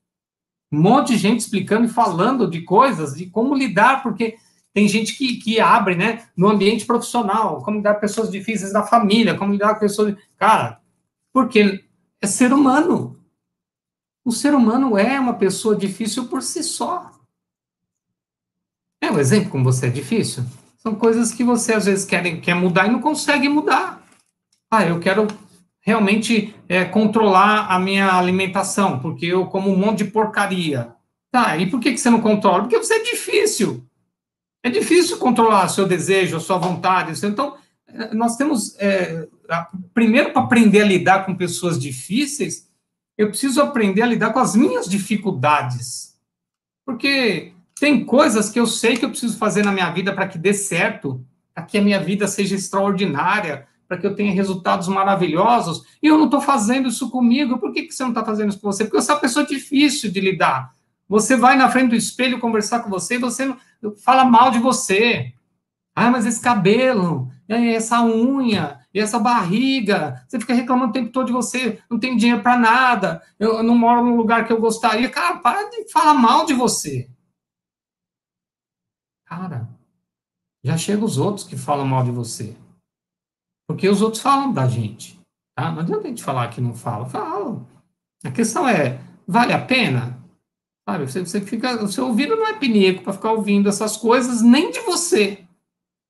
Um 0.75 0.83
monte 0.83 1.13
de 1.13 1.19
gente 1.19 1.41
explicando 1.41 1.85
e 1.85 1.89
falando 1.89 2.51
de 2.51 2.63
coisas, 2.63 3.15
de 3.15 3.27
como 3.27 3.55
lidar, 3.55 4.03
porque 4.03 4.37
tem 4.73 4.89
gente 4.89 5.17
que, 5.17 5.37
que 5.37 5.61
abre, 5.61 5.95
né, 5.95 6.27
no 6.37 6.49
ambiente 6.49 6.85
profissional, 6.85 7.63
como 7.63 7.77
lidar 7.77 7.95
com 7.95 8.01
pessoas 8.01 8.29
difíceis 8.31 8.73
da 8.73 8.83
família, 8.83 9.37
como 9.37 9.53
lidar 9.53 9.75
com 9.75 9.81
pessoas. 9.81 10.17
Cara, 10.37 10.81
porque 11.33 11.85
é 12.21 12.27
ser 12.27 12.53
humano. 12.53 13.21
O 14.25 14.33
ser 14.33 14.53
humano 14.53 14.99
é 14.99 15.21
uma 15.21 15.35
pessoa 15.35 15.77
difícil 15.77 16.27
por 16.27 16.43
si 16.43 16.63
só. 16.65 17.11
É 19.01 19.11
um 19.13 19.19
exemplo 19.19 19.51
como 19.51 19.65
você 19.65 19.87
é 19.87 19.91
difícil? 19.91 20.45
São 20.79 20.95
coisas 20.95 21.31
que 21.31 21.45
você 21.45 21.75
às 21.75 21.85
vezes 21.85 22.05
quer, 22.05 22.41
quer 22.41 22.55
mudar 22.55 22.87
e 22.87 22.91
não 22.91 23.01
consegue 23.01 23.49
mudar. 23.49 24.03
Ah, 24.71 24.85
eu 24.85 24.99
quero 24.99 25.29
realmente 25.85 26.55
é, 26.67 26.85
controlar 26.85 27.67
a 27.71 27.79
minha 27.79 28.15
alimentação, 28.15 28.99
porque 28.99 29.27
eu 29.27 29.47
como 29.47 29.71
um 29.71 29.77
monte 29.77 29.99
de 29.99 30.11
porcaria. 30.11 30.95
Tá, 31.31 31.57
e 31.59 31.69
por 31.69 31.79
que, 31.79 31.93
que 31.93 31.99
você 31.99 32.09
não 32.09 32.21
controla? 32.21 32.63
Porque 32.63 32.79
você 32.79 32.95
é 32.95 33.03
difícil. 33.03 33.85
É 34.63 34.71
difícil 34.71 35.19
controlar 35.19 35.69
seu 35.69 35.87
desejo, 35.87 36.37
a 36.37 36.41
sua 36.41 36.57
vontade. 36.57 37.13
Então, 37.27 37.57
é, 37.87 38.15
nós 38.15 38.37
temos. 38.37 38.75
É, 38.79 39.29
primeiro, 39.93 40.33
para 40.33 40.43
aprender 40.43 40.81
a 40.81 40.87
lidar 40.87 41.27
com 41.27 41.35
pessoas 41.35 41.79
difíceis, 41.79 42.67
eu 43.19 43.29
preciso 43.29 43.61
aprender 43.61 44.03
a 44.03 44.07
lidar 44.07 44.33
com 44.33 44.39
as 44.39 44.57
minhas 44.57 44.89
dificuldades. 44.89 46.17
Porque 46.87 47.53
tem 47.79 48.05
coisas 48.05 48.49
que 48.49 48.59
eu 48.59 48.67
sei 48.67 48.97
que 48.97 49.05
eu 49.05 49.11
preciso 49.11 49.37
fazer 49.37 49.65
na 49.65 49.73
minha 49.73 49.91
vida 49.91 50.15
para 50.15 50.29
que 50.29 50.39
dê 50.39 50.55
certo, 50.55 51.23
para 51.55 51.65
que 51.65 51.77
a 51.77 51.83
minha 51.83 52.01
vida 52.01 52.27
seja 52.27 52.55
extraordinária, 52.55 53.67
para 53.87 53.99
que 53.99 54.07
eu 54.07 54.15
tenha 54.15 54.33
resultados 54.33 54.89
maravilhosos, 54.89 55.85
e 56.03 56.07
eu 56.07 56.19
não 56.19 56.25
estou 56.27 56.41
fazendo 56.41 56.89
isso 56.89 57.11
comigo. 57.11 57.59
Por 57.59 57.73
que, 57.73 57.83
que 57.83 57.93
você 57.93 58.03
não 58.03 58.11
está 58.11 58.25
fazendo 58.25 58.49
isso 58.51 58.61
com 58.61 58.73
você? 58.73 58.85
Porque 58.85 59.01
você 59.01 59.11
é 59.11 59.15
uma 59.15 59.21
pessoa 59.21 59.47
difícil 59.47 60.11
de 60.11 60.21
lidar. 60.21 60.75
Você 61.09 61.37
vai 61.37 61.57
na 61.57 61.71
frente 61.71 61.91
do 61.91 61.97
espelho 61.97 62.41
conversar 62.41 62.81
com 62.81 62.91
você 62.91 63.17
e 63.17 63.19
você 63.19 63.55
fala 64.03 64.25
mal 64.25 64.51
de 64.51 64.59
você. 64.59 65.35
Ah, 65.95 66.11
mas 66.11 66.27
esse 66.27 66.41
cabelo, 66.41 67.31
essa 67.49 68.03
unha, 68.03 68.81
essa 68.93 69.19
barriga, 69.19 70.25
você 70.27 70.41
fica 70.41 70.55
reclamando 70.55 70.91
o 70.91 70.93
tempo 70.93 71.13
todo 71.13 71.27
de 71.27 71.33
você, 71.33 71.79
não 71.89 71.99
tem 71.99 72.17
dinheiro 72.17 72.43
para 72.43 72.59
nada, 72.59 73.23
eu 73.39 73.63
não 73.63 73.77
moro 73.77 74.05
no 74.05 74.17
lugar 74.17 74.45
que 74.45 74.53
eu 74.53 74.61
gostaria. 74.61 75.09
Cara, 75.09 75.39
para 75.39 75.71
de 75.71 75.91
falar 75.93 76.15
mal 76.15 76.47
de 76.47 76.55
você. 76.55 77.09
Cara, 79.25 79.69
já 80.65 80.77
chega 80.77 81.05
os 81.05 81.19
outros 81.19 81.47
que 81.47 81.57
falam 81.57 81.87
mal 81.87 82.03
de 82.03 82.11
você. 82.11 82.57
Porque 83.67 83.89
os 83.89 84.03
outros 84.03 84.23
falam 84.23 84.53
da 84.53 84.67
gente. 84.67 85.19
Tá? 85.57 85.71
Não 85.71 85.81
adianta 85.81 86.07
a 86.07 86.09
gente 86.09 86.23
falar 86.23 86.49
que 86.49 86.61
não 86.61 86.75
fala. 86.75 87.07
Falam. 87.07 87.67
A 88.25 88.31
questão 88.31 88.69
é, 88.69 89.01
vale 89.27 89.53
a 89.53 89.61
pena? 89.61 90.19
Sabe, 90.89 91.11
você, 91.11 91.21
você 91.21 91.41
fica, 91.41 91.83
o 91.83 91.89
seu 91.89 92.07
ouvido 92.07 92.37
não 92.37 92.47
é 92.47 92.55
pinico 92.55 93.03
para 93.03 93.13
ficar 93.15 93.33
ouvindo 93.33 93.69
essas 93.69 93.97
coisas, 93.97 94.43
nem 94.43 94.71
de 94.71 94.81
você. 94.81 95.45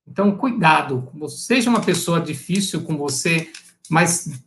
Então, 0.06 0.36
cuidado. 0.36 1.10
Seja 1.28 1.70
uma 1.70 1.80
pessoa 1.80 2.20
difícil 2.20 2.82
com 2.82 2.96
você, 2.96 3.50
mas 3.88 4.42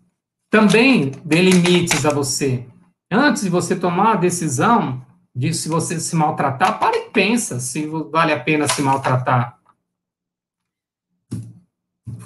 também 0.50 1.12
dê 1.24 1.42
limites 1.42 2.06
a 2.06 2.14
você. 2.14 2.66
Antes 3.12 3.44
de 3.44 3.50
você 3.50 3.76
tomar 3.76 4.14
a 4.14 4.18
decisão, 4.18 5.02
de 5.34 5.54
se 5.54 5.70
você 5.70 6.00
se 6.00 6.16
maltratar, 6.16 6.80
para 6.80 6.98
e 6.98 7.10
pensa 7.10 7.60
se 7.60 7.86
vale 8.12 8.34
a 8.34 8.40
pena 8.40 8.68
se 8.68 8.82
maltratar. 8.82 9.57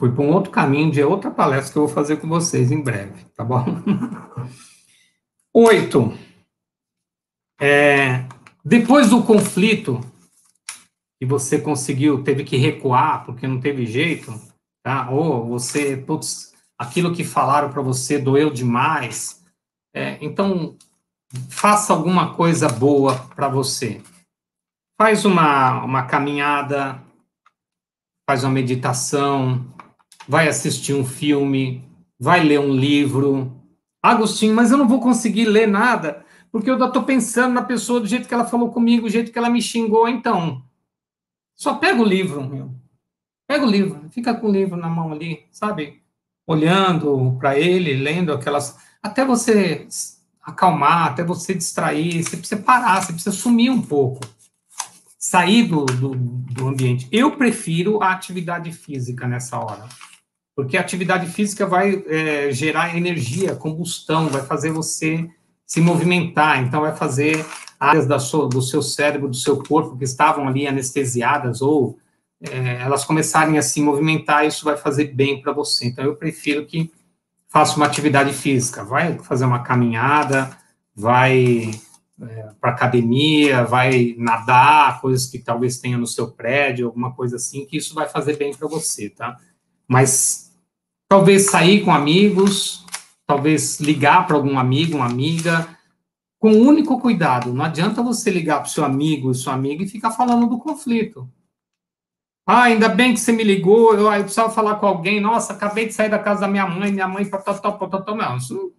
Fui 0.01 0.11
para 0.11 0.23
um 0.23 0.31
outro 0.33 0.49
caminho 0.49 0.89
de 0.89 1.03
outra 1.03 1.29
palestra 1.29 1.73
que 1.73 1.77
eu 1.77 1.85
vou 1.85 1.93
fazer 1.93 2.17
com 2.17 2.27
vocês 2.27 2.71
em 2.71 2.81
breve, 2.81 3.23
tá 3.35 3.43
bom? 3.43 3.63
Oito. 5.53 6.17
É, 7.61 8.25
depois 8.65 9.11
do 9.11 9.21
conflito, 9.21 10.01
e 11.21 11.25
você 11.27 11.61
conseguiu, 11.61 12.23
teve 12.23 12.43
que 12.43 12.57
recuar 12.57 13.23
porque 13.23 13.47
não 13.47 13.59
teve 13.59 13.85
jeito, 13.85 14.33
tá? 14.81 15.07
Ou 15.11 15.47
você, 15.47 15.95
putz, 15.95 16.51
aquilo 16.79 17.13
que 17.13 17.23
falaram 17.23 17.71
para 17.71 17.83
você 17.83 18.17
doeu 18.17 18.49
demais. 18.49 19.45
É, 19.93 20.17
então, 20.19 20.75
faça 21.47 21.93
alguma 21.93 22.33
coisa 22.33 22.67
boa 22.67 23.19
para 23.35 23.47
você. 23.47 24.01
Faz 24.99 25.25
uma, 25.25 25.83
uma 25.83 26.07
caminhada, 26.07 26.99
faz 28.27 28.43
uma 28.43 28.51
meditação, 28.51 29.63
vai 30.27 30.47
assistir 30.47 30.93
um 30.93 31.05
filme, 31.05 31.83
vai 32.19 32.43
ler 32.43 32.59
um 32.59 32.73
livro. 32.73 33.59
Agostinho, 34.01 34.55
mas 34.55 34.71
eu 34.71 34.77
não 34.77 34.87
vou 34.87 34.99
conseguir 34.99 35.45
ler 35.45 35.67
nada, 35.67 36.25
porque 36.51 36.69
eu 36.69 36.83
estou 36.83 37.03
pensando 37.03 37.53
na 37.53 37.61
pessoa 37.61 37.99
do 37.99 38.07
jeito 38.07 38.27
que 38.27 38.33
ela 38.33 38.45
falou 38.45 38.71
comigo, 38.71 39.03
do 39.03 39.11
jeito 39.11 39.31
que 39.31 39.37
ela 39.37 39.49
me 39.49 39.61
xingou, 39.61 40.07
então. 40.07 40.63
Só 41.55 41.75
pega 41.75 42.01
o 42.01 42.05
livro, 42.05 42.43
meu. 42.43 42.73
Pega 43.47 43.65
o 43.65 43.69
livro, 43.69 44.09
fica 44.09 44.33
com 44.33 44.47
o 44.47 44.51
livro 44.51 44.77
na 44.77 44.89
mão 44.89 45.11
ali, 45.11 45.45
sabe? 45.51 46.01
Olhando 46.47 47.37
para 47.39 47.59
ele, 47.59 47.93
lendo 47.93 48.31
aquelas. 48.33 48.77
Até 49.03 49.25
você 49.25 49.87
acalmar, 50.41 51.07
até 51.07 51.23
você 51.23 51.53
distrair, 51.53 52.23
você 52.23 52.37
precisa 52.37 52.61
parar, 52.61 53.01
você 53.01 53.13
precisa 53.13 53.35
sumir 53.35 53.69
um 53.69 53.81
pouco, 53.81 54.21
sair 55.17 55.63
do, 55.63 55.85
do, 55.85 56.15
do 56.15 56.67
ambiente. 56.67 57.07
Eu 57.11 57.37
prefiro 57.37 58.01
a 58.01 58.11
atividade 58.11 58.71
física 58.71 59.27
nessa 59.27 59.59
hora, 59.59 59.87
porque 60.55 60.77
a 60.77 60.81
atividade 60.81 61.27
física 61.27 61.65
vai 61.65 62.03
é, 62.07 62.51
gerar 62.51 62.95
energia, 62.97 63.55
combustão, 63.55 64.27
vai 64.27 64.43
fazer 64.43 64.71
você 64.71 65.29
se 65.65 65.79
movimentar, 65.79 66.61
então 66.61 66.81
vai 66.81 66.95
fazer 66.95 67.45
áreas 67.79 68.23
sua, 68.23 68.47
do 68.47 68.61
seu 68.61 68.81
cérebro, 68.81 69.29
do 69.29 69.35
seu 69.35 69.63
corpo 69.63 69.97
que 69.97 70.03
estavam 70.03 70.47
ali 70.47 70.67
anestesiadas 70.67 71.61
ou 71.61 71.97
é, 72.41 72.81
elas 72.81 73.05
começarem 73.05 73.57
a 73.57 73.61
se 73.61 73.81
movimentar, 73.81 74.45
isso 74.45 74.65
vai 74.65 74.75
fazer 74.75 75.13
bem 75.13 75.41
para 75.41 75.53
você. 75.53 75.85
Então 75.85 76.03
eu 76.03 76.15
prefiro 76.15 76.65
que 76.65 76.91
faça 77.47 77.77
uma 77.77 77.85
atividade 77.85 78.33
física, 78.33 78.83
vai 78.83 79.17
fazer 79.19 79.45
uma 79.45 79.59
caminhada, 79.59 80.49
vai 80.95 81.71
é, 82.21 82.49
para 82.59 82.71
academia, 82.71 83.63
vai 83.63 84.15
nadar, 84.17 85.01
coisas 85.01 85.25
que 85.25 85.39
talvez 85.39 85.79
tenha 85.79 85.97
no 85.97 86.07
seu 86.07 86.31
prédio, 86.31 86.87
alguma 86.87 87.13
coisa 87.13 87.37
assim, 87.37 87.65
que 87.65 87.77
isso 87.77 87.93
vai 87.93 88.07
fazer 88.07 88.37
bem 88.37 88.53
para 88.53 88.67
você, 88.67 89.09
tá? 89.09 89.37
Mas 89.91 90.49
talvez 91.09 91.51
sair 91.51 91.83
com 91.83 91.91
amigos, 91.91 92.85
talvez 93.27 93.77
ligar 93.81 94.25
para 94.25 94.37
algum 94.37 94.57
amigo, 94.57 94.95
uma 94.95 95.05
amiga, 95.05 95.67
com 96.39 96.53
o 96.53 96.65
único 96.65 96.97
cuidado, 97.01 97.53
não 97.53 97.65
adianta 97.65 98.01
você 98.01 98.31
ligar 98.31 98.61
para 98.61 98.69
o 98.69 98.71
seu 98.71 98.85
amigo 98.85 99.33
sua 99.33 99.53
amiga 99.53 99.83
e 99.83 99.89
ficar 99.89 100.11
falando 100.11 100.47
do 100.47 100.57
conflito. 100.57 101.29
Ah, 102.47 102.63
ainda 102.63 102.87
bem 102.87 103.13
que 103.13 103.19
você 103.19 103.33
me 103.33 103.43
ligou, 103.43 103.93
eu, 103.93 104.09
eu 104.09 104.23
precisava 104.23 104.49
falar 104.49 104.75
com 104.75 104.87
alguém. 104.87 105.19
Nossa, 105.19 105.51
acabei 105.51 105.87
de 105.87 105.93
sair 105.93 106.09
da 106.09 106.17
casa 106.17 106.39
da 106.39 106.47
minha 106.47 106.65
mãe, 106.65 106.89
minha 106.89 107.07
mãe, 107.09 107.25
patotó, 107.25 107.73
patotó. 107.73 108.15
Não, 108.15 108.37
isso 108.37 108.73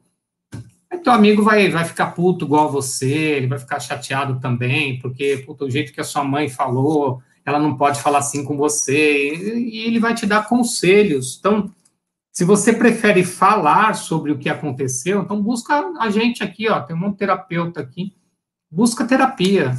Aí 0.90 0.99
teu 0.99 1.12
amigo 1.12 1.42
vai, 1.42 1.69
vai 1.69 1.85
ficar 1.85 2.12
puto 2.12 2.47
igual 2.47 2.73
você, 2.73 3.12
ele 3.12 3.49
vai 3.49 3.59
ficar 3.59 3.81
chateado 3.81 4.40
também, 4.40 4.99
porque 4.99 5.42
puto, 5.45 5.66
o 5.66 5.71
jeito 5.71 5.92
que 5.92 6.00
a 6.00 6.04
sua 6.04 6.25
mãe 6.25 6.49
falou, 6.49 7.23
ela 7.44 7.58
não 7.58 7.76
pode 7.76 8.00
falar 8.00 8.18
assim 8.18 8.44
com 8.44 8.56
você, 8.56 9.34
e, 9.34 9.78
ele 9.87 9.99
vai 9.99 10.14
te 10.14 10.26
dar 10.26 10.49
conselhos. 10.49 11.37
Então, 11.38 11.72
se 12.32 12.44
você 12.44 12.72
prefere 12.72 13.25
falar 13.25 13.94
sobre 13.94 14.32
o 14.32 14.38
que 14.38 14.49
aconteceu, 14.49 15.20
então 15.20 15.42
busca 15.42 15.92
a 15.99 16.11
gente 16.11 16.42
aqui, 16.42 16.68
ó, 16.68 16.80
tem 16.80 16.96
um 16.96 17.12
terapeuta 17.12 17.80
aqui, 17.80 18.14
busca 18.70 19.04
terapia. 19.04 19.76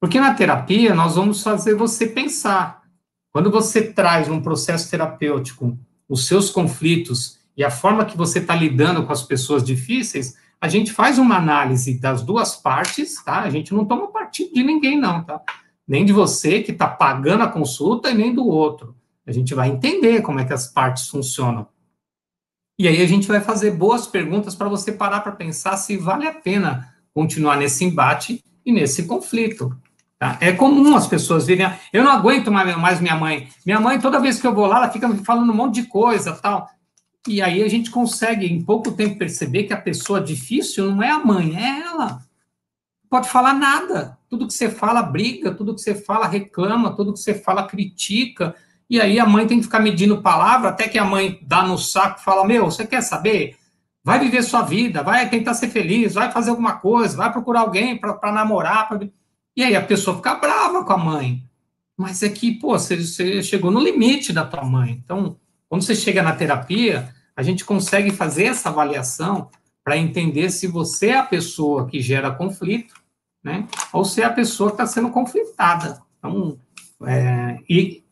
Porque 0.00 0.18
na 0.18 0.34
terapia 0.34 0.94
nós 0.94 1.16
vamos 1.16 1.42
fazer 1.42 1.74
você 1.74 2.06
pensar. 2.06 2.82
Quando 3.30 3.50
você 3.50 3.92
traz 3.92 4.28
um 4.28 4.40
processo 4.40 4.90
terapêutico 4.90 5.78
os 6.08 6.26
seus 6.26 6.50
conflitos 6.50 7.38
e 7.56 7.64
a 7.64 7.70
forma 7.70 8.04
que 8.04 8.16
você 8.16 8.38
está 8.38 8.54
lidando 8.54 9.06
com 9.06 9.12
as 9.12 9.22
pessoas 9.22 9.64
difíceis, 9.64 10.36
a 10.60 10.68
gente 10.68 10.92
faz 10.92 11.18
uma 11.18 11.36
análise 11.36 11.98
das 11.98 12.22
duas 12.22 12.54
partes, 12.54 13.22
tá? 13.24 13.40
A 13.40 13.50
gente 13.50 13.72
não 13.74 13.84
toma 13.84 14.12
partido 14.12 14.52
de 14.54 14.62
ninguém, 14.62 14.98
não, 14.98 15.24
tá? 15.24 15.40
Nem 15.86 16.04
de 16.04 16.12
você 16.12 16.62
que 16.62 16.72
está 16.72 16.86
pagando 16.86 17.42
a 17.42 17.48
consulta 17.48 18.10
e 18.10 18.14
nem 18.14 18.34
do 18.34 18.46
outro. 18.46 18.96
A 19.26 19.32
gente 19.32 19.54
vai 19.54 19.68
entender 19.68 20.22
como 20.22 20.40
é 20.40 20.44
que 20.44 20.52
as 20.52 20.66
partes 20.66 21.08
funcionam. 21.08 21.66
E 22.78 22.88
aí 22.88 23.00
a 23.02 23.06
gente 23.06 23.28
vai 23.28 23.40
fazer 23.40 23.72
boas 23.72 24.06
perguntas 24.06 24.54
para 24.54 24.68
você 24.68 24.92
parar 24.92 25.20
para 25.20 25.32
pensar 25.32 25.76
se 25.76 25.96
vale 25.96 26.26
a 26.26 26.34
pena 26.34 26.92
continuar 27.14 27.56
nesse 27.56 27.84
embate 27.84 28.42
e 28.64 28.72
nesse 28.72 29.04
conflito. 29.04 29.76
Tá? 30.18 30.38
É 30.40 30.52
comum 30.52 30.96
as 30.96 31.06
pessoas 31.06 31.46
virem, 31.46 31.70
eu 31.92 32.02
não 32.02 32.12
aguento 32.12 32.50
mais 32.50 33.00
minha 33.00 33.16
mãe. 33.16 33.48
Minha 33.66 33.80
mãe, 33.80 34.00
toda 34.00 34.20
vez 34.20 34.40
que 34.40 34.46
eu 34.46 34.54
vou 34.54 34.66
lá, 34.66 34.78
ela 34.78 34.90
fica 34.90 35.08
falando 35.16 35.50
um 35.50 35.56
monte 35.56 35.82
de 35.82 35.88
coisa, 35.88 36.32
tal. 36.32 36.68
E 37.26 37.40
aí 37.40 37.62
a 37.62 37.68
gente 37.68 37.90
consegue, 37.90 38.46
em 38.46 38.62
pouco 38.62 38.92
tempo, 38.92 39.18
perceber 39.18 39.64
que 39.64 39.72
a 39.72 39.80
pessoa 39.80 40.20
difícil 40.20 40.90
não 40.90 41.02
é 41.02 41.10
a 41.10 41.18
mãe, 41.18 41.56
é 41.56 41.80
ela. 41.82 42.20
Pode 43.08 43.28
falar 43.28 43.54
nada. 43.54 44.18
Tudo 44.32 44.46
que 44.46 44.54
você 44.54 44.70
fala 44.70 45.02
briga, 45.02 45.52
tudo 45.52 45.74
que 45.74 45.82
você 45.82 45.94
fala 45.94 46.26
reclama, 46.26 46.96
tudo 46.96 47.12
que 47.12 47.18
você 47.18 47.34
fala 47.34 47.66
critica. 47.66 48.54
E 48.88 48.98
aí 48.98 49.20
a 49.20 49.26
mãe 49.26 49.46
tem 49.46 49.58
que 49.58 49.64
ficar 49.64 49.78
medindo 49.78 50.22
palavra 50.22 50.70
até 50.70 50.88
que 50.88 50.98
a 50.98 51.04
mãe 51.04 51.38
dá 51.42 51.62
no 51.66 51.76
saco 51.76 52.18
e 52.18 52.24
fala: 52.24 52.42
Meu, 52.46 52.64
você 52.64 52.86
quer 52.86 53.02
saber? 53.02 53.58
Vai 54.02 54.18
viver 54.18 54.42
sua 54.42 54.62
vida, 54.62 55.02
vai 55.02 55.28
tentar 55.28 55.52
ser 55.52 55.68
feliz, 55.68 56.14
vai 56.14 56.32
fazer 56.32 56.48
alguma 56.48 56.76
coisa, 56.78 57.14
vai 57.14 57.30
procurar 57.30 57.60
alguém 57.60 57.98
para 57.98 58.32
namorar. 58.32 58.88
Pra... 58.88 59.06
E 59.54 59.62
aí 59.62 59.76
a 59.76 59.82
pessoa 59.82 60.16
fica 60.16 60.34
brava 60.36 60.82
com 60.82 60.92
a 60.94 60.96
mãe. 60.96 61.44
Mas 61.94 62.22
é 62.22 62.30
que, 62.30 62.52
pô, 62.52 62.78
você, 62.78 62.96
você 62.96 63.42
chegou 63.42 63.70
no 63.70 63.84
limite 63.84 64.32
da 64.32 64.46
tua 64.46 64.64
mãe. 64.64 64.98
Então, 65.04 65.36
quando 65.68 65.82
você 65.82 65.94
chega 65.94 66.22
na 66.22 66.34
terapia, 66.34 67.14
a 67.36 67.42
gente 67.42 67.66
consegue 67.66 68.10
fazer 68.10 68.44
essa 68.44 68.70
avaliação 68.70 69.50
para 69.84 69.98
entender 69.98 70.48
se 70.48 70.66
você 70.66 71.08
é 71.08 71.18
a 71.18 71.22
pessoa 71.22 71.86
que 71.86 72.00
gera 72.00 72.30
conflito, 72.30 73.01
né? 73.42 73.66
Ou 73.92 74.04
se 74.04 74.22
a 74.22 74.30
pessoa 74.30 74.70
está 74.70 74.86
sendo 74.86 75.10
conflitada. 75.10 76.02
Então, 76.18 76.58
é, 77.04 77.58
e 77.68 78.02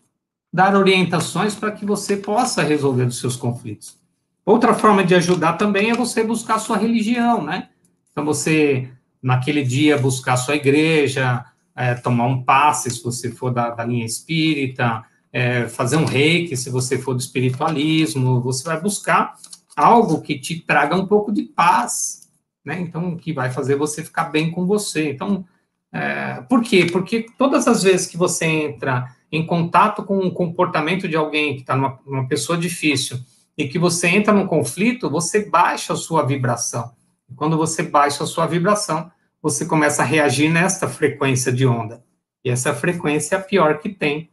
dar 0.53 0.75
orientações 0.75 1.55
para 1.55 1.71
que 1.71 1.85
você 1.85 2.17
possa 2.17 2.63
resolver 2.63 3.05
os 3.05 3.19
seus 3.19 3.37
conflitos. 3.37 3.99
Outra 4.45 4.75
forma 4.75 5.05
de 5.05 5.15
ajudar 5.15 5.53
também 5.53 5.91
é 5.91 5.95
você 5.95 6.25
buscar 6.25 6.59
sua 6.59 6.77
religião, 6.77 7.43
né? 7.43 7.69
Então, 8.11 8.25
você, 8.25 8.91
naquele 9.23 9.63
dia, 9.63 9.97
buscar 9.97 10.37
sua 10.37 10.57
igreja, 10.57 11.45
é, 11.77 11.95
tomar 11.95 12.27
um 12.27 12.43
passe, 12.43 12.91
se 12.91 13.03
você 13.03 13.31
for 13.31 13.53
da, 13.53 13.71
da 13.71 13.85
linha 13.85 14.05
espírita, 14.05 15.05
é, 15.33 15.69
fazer 15.69 15.97
um 15.97 16.05
reiki, 16.05 16.57
se 16.57 16.69
você 16.69 16.99
for 16.99 17.15
do 17.15 17.21
espiritualismo, 17.21 18.41
você 18.41 18.65
vai 18.65 18.81
buscar 18.81 19.35
algo 19.77 20.21
que 20.21 20.39
te 20.39 20.59
traga 20.61 20.97
um 20.97 21.07
pouco 21.07 21.33
de 21.33 21.45
paz, 21.45 22.20
né? 22.65 22.81
Então, 22.81 23.17
que 23.17 23.33
vai 23.33 23.51
fazer 23.51 23.77
você 23.77 24.05
ficar 24.05 24.25
bem 24.25 24.51
com 24.51 24.67
você. 24.67 25.11
Então, 25.11 25.45
é, 25.93 26.43
por 26.49 26.63
quê? 26.63 26.87
Porque 26.91 27.27
todas 27.37 27.67
as 27.67 27.83
vezes 27.83 28.07
que 28.07 28.17
você 28.17 28.45
entra 28.47 29.15
em 29.33 29.45
contato 29.45 30.03
com 30.03 30.19
o 30.19 30.33
comportamento 30.33 31.09
de 31.09 31.17
alguém 31.17 31.55
que 31.55 31.61
está 31.61 31.77
numa, 31.77 31.99
numa 32.07 32.29
pessoa 32.29 32.59
difícil 32.59 33.19
e 33.57 33.69
que 33.69 33.79
você 33.79 34.09
entra 34.09 34.33
num 34.33 34.47
conflito, 34.47 35.11
você 35.11 35.45
baixa 35.49 35.93
a 35.93 35.97
sua 35.97 36.23
vibração. 36.23 36.93
E 37.31 37.35
quando 37.35 37.57
você 37.57 37.83
baixa 37.83 38.25
a 38.25 38.27
sua 38.27 38.47
vibração, 38.47 39.11
você 39.43 39.65
começa 39.65 40.03
a 40.03 40.05
reagir 40.05 40.51
nesta 40.51 40.89
frequência 40.89 41.53
de 41.53 41.67
onda. 41.67 42.03
E 42.45 42.51
essa 42.51 42.75
frequência 42.75 43.37
é 43.37 43.39
a 43.39 43.43
pior 43.43 43.79
que 43.79 43.89
tem 43.89 44.31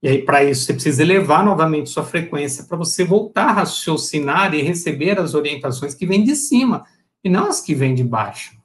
e 0.00 0.08
aí, 0.08 0.22
para 0.22 0.44
isso, 0.44 0.64
você 0.64 0.72
precisa 0.72 1.02
elevar 1.02 1.44
novamente 1.44 1.90
sua 1.90 2.04
frequência 2.04 2.64
para 2.64 2.76
você 2.76 3.04
voltar 3.04 3.46
a 3.46 3.52
raciocinar 3.52 4.54
e 4.54 4.62
receber 4.62 5.18
as 5.18 5.34
orientações 5.34 5.92
que 5.92 6.06
vêm 6.06 6.22
de 6.22 6.36
cima, 6.36 6.84
e 7.22 7.28
não 7.28 7.48
as 7.48 7.60
que 7.60 7.74
vêm 7.74 7.94
de 7.94 8.04
baixo. 8.04 8.56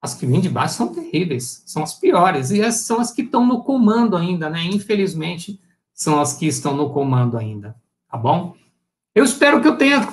As 0.00 0.14
que 0.14 0.26
vêm 0.26 0.40
de 0.40 0.48
baixo 0.48 0.74
são 0.74 0.92
terríveis, 0.92 1.62
são 1.66 1.82
as 1.82 1.94
piores, 1.94 2.50
e 2.50 2.60
essas 2.60 2.86
são 2.86 3.00
as 3.00 3.12
que 3.12 3.22
estão 3.22 3.46
no 3.46 3.62
comando 3.62 4.16
ainda, 4.16 4.50
né? 4.50 4.64
Infelizmente, 4.64 5.60
são 5.94 6.20
as 6.20 6.34
que 6.34 6.46
estão 6.46 6.76
no 6.76 6.90
comando 6.90 7.36
ainda, 7.36 7.76
tá 8.10 8.16
bom? 8.16 8.56
Eu 9.14 9.24
espero 9.24 9.60
que 9.60 9.68
eu 9.68 9.76
tenha 9.76 10.08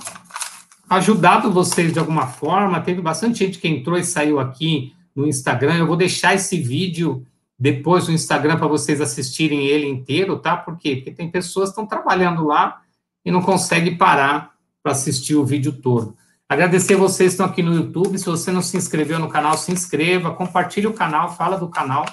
ajudado 0.89 1.51
vocês 1.51 1.93
de 1.93 1.99
alguma 1.99 2.27
forma. 2.27 2.81
Teve 2.81 3.01
bastante 3.01 3.39
gente 3.39 3.59
que 3.59 3.67
entrou 3.67 3.97
e 3.97 4.03
saiu 4.03 4.39
aqui 4.39 4.93
no 5.15 5.27
Instagram. 5.27 5.75
Eu 5.77 5.87
vou 5.87 5.95
deixar 5.95 6.35
esse 6.35 6.59
vídeo 6.59 7.25
depois 7.57 8.07
o 8.07 8.11
Instagram 8.11 8.57
para 8.57 8.67
vocês 8.67 9.01
assistirem 9.01 9.67
ele 9.67 9.87
inteiro, 9.87 10.37
tá? 10.39 10.55
Por 10.55 10.77
quê? 10.77 10.95
Porque 10.95 11.11
tem 11.11 11.29
pessoas 11.29 11.69
que 11.69 11.71
estão 11.71 11.85
trabalhando 11.85 12.45
lá 12.45 12.81
e 13.23 13.31
não 13.31 13.41
conseguem 13.41 13.97
parar 13.97 14.53
para 14.81 14.93
assistir 14.93 15.35
o 15.35 15.45
vídeo 15.45 15.73
todo. 15.73 16.15
Agradecer 16.51 16.95
vocês 16.95 17.29
que 17.29 17.33
estão 17.33 17.45
aqui 17.45 17.61
no 17.61 17.75
YouTube. 17.75 18.17
Se 18.17 18.25
você 18.25 18.51
não 18.51 18.63
se 18.63 18.75
inscreveu 18.75 19.19
no 19.19 19.29
canal, 19.29 19.55
se 19.55 19.71
inscreva, 19.71 20.33
compartilhe 20.33 20.87
o 20.87 20.93
canal, 20.93 21.35
fala 21.35 21.59
do 21.59 21.69
canal, 21.69 22.03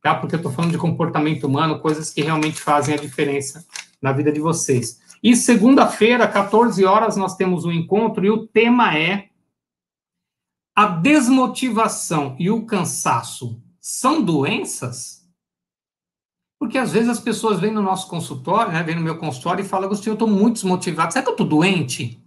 tá? 0.00 0.14
Porque 0.14 0.36
eu 0.36 0.38
estou 0.38 0.52
falando 0.52 0.70
de 0.70 0.78
comportamento 0.78 1.44
humano, 1.44 1.80
coisas 1.80 2.12
que 2.12 2.22
realmente 2.22 2.60
fazem 2.60 2.94
a 2.94 2.98
diferença 2.98 3.66
na 4.00 4.12
vida 4.12 4.30
de 4.30 4.38
vocês. 4.38 5.00
E 5.20 5.34
segunda-feira, 5.34 6.28
14 6.28 6.84
horas, 6.84 7.16
nós 7.16 7.34
temos 7.34 7.64
um 7.64 7.72
encontro 7.72 8.24
e 8.24 8.30
o 8.30 8.46
tema 8.46 8.96
é 8.96 9.28
a 10.76 10.86
desmotivação 10.86 12.36
e 12.38 12.48
o 12.48 12.64
cansaço 12.64 13.60
são 13.80 14.22
doenças? 14.22 15.28
Porque 16.60 16.78
às 16.78 16.92
vezes 16.92 17.08
as 17.08 17.18
pessoas 17.18 17.58
vêm 17.58 17.72
no 17.72 17.82
nosso 17.82 18.06
consultório, 18.08 18.72
né, 18.72 18.84
vêm 18.84 18.94
no 18.94 19.02
meu 19.02 19.18
consultório 19.18 19.64
e 19.64 19.68
falam, 19.68 19.86
Agostinho, 19.86 20.12
eu 20.12 20.14
estou 20.14 20.28
muito 20.28 20.54
desmotivado. 20.54 21.12
Será 21.12 21.24
que 21.24 21.28
eu 21.30 21.34
estou 21.34 21.46
doente? 21.46 22.22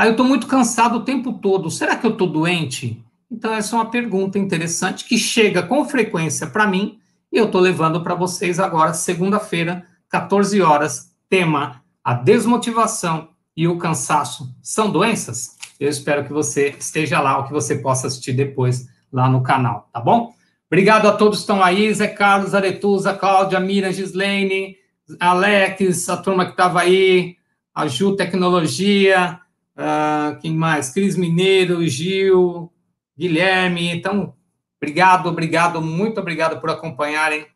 Aí 0.00 0.08
eu 0.08 0.12
estou 0.12 0.24
muito 0.24 0.46
cansado 0.46 0.96
o 0.96 1.04
tempo 1.04 1.30
todo. 1.30 1.70
Será 1.70 1.94
que 1.94 2.06
eu 2.06 2.12
estou 2.12 2.26
doente? 2.26 3.04
Então, 3.30 3.52
essa 3.52 3.76
é 3.76 3.78
uma 3.78 3.90
pergunta 3.90 4.38
interessante 4.38 5.04
que 5.04 5.18
chega 5.18 5.62
com 5.62 5.84
frequência 5.84 6.46
para 6.46 6.66
mim 6.66 6.98
e 7.30 7.36
eu 7.36 7.44
estou 7.44 7.60
levando 7.60 8.02
para 8.02 8.14
vocês 8.14 8.58
agora, 8.58 8.94
segunda-feira, 8.94 9.84
14 10.08 10.62
horas. 10.62 11.14
Tema: 11.28 11.82
a 12.02 12.14
desmotivação 12.14 13.28
e 13.54 13.68
o 13.68 13.76
cansaço 13.76 14.50
são 14.62 14.90
doenças? 14.90 15.58
Eu 15.78 15.90
espero 15.90 16.24
que 16.24 16.32
você 16.32 16.74
esteja 16.78 17.20
lá 17.20 17.36
ou 17.36 17.44
que 17.44 17.52
você 17.52 17.76
possa 17.76 18.06
assistir 18.06 18.32
depois 18.32 18.88
lá 19.12 19.28
no 19.28 19.42
canal, 19.42 19.90
tá 19.92 20.00
bom? 20.00 20.32
Obrigado 20.66 21.08
a 21.08 21.12
todos 21.12 21.40
que 21.40 21.42
estão 21.42 21.62
aí, 21.62 21.92
Zé 21.92 22.08
Carlos, 22.08 22.54
Aretuza, 22.54 23.12
Cláudia, 23.12 23.60
Mira, 23.60 23.92
Gislaine, 23.92 24.76
Alex, 25.20 26.08
a 26.08 26.16
turma 26.16 26.46
que 26.46 26.52
estava 26.52 26.80
aí, 26.80 27.36
a 27.74 27.86
Ju 27.86 28.16
Tecnologia, 28.16 29.38
uh, 29.80 30.38
quem 30.40 30.54
mais? 30.54 30.90
Cris 30.90 31.16
Mineiro, 31.16 31.86
Gil, 31.88 32.70
Guilherme. 33.18 33.90
Então, 33.90 34.34
obrigado, 34.80 35.28
obrigado, 35.28 35.80
muito 35.80 36.20
obrigado 36.20 36.60
por 36.60 36.70
acompanharem. 36.70 37.46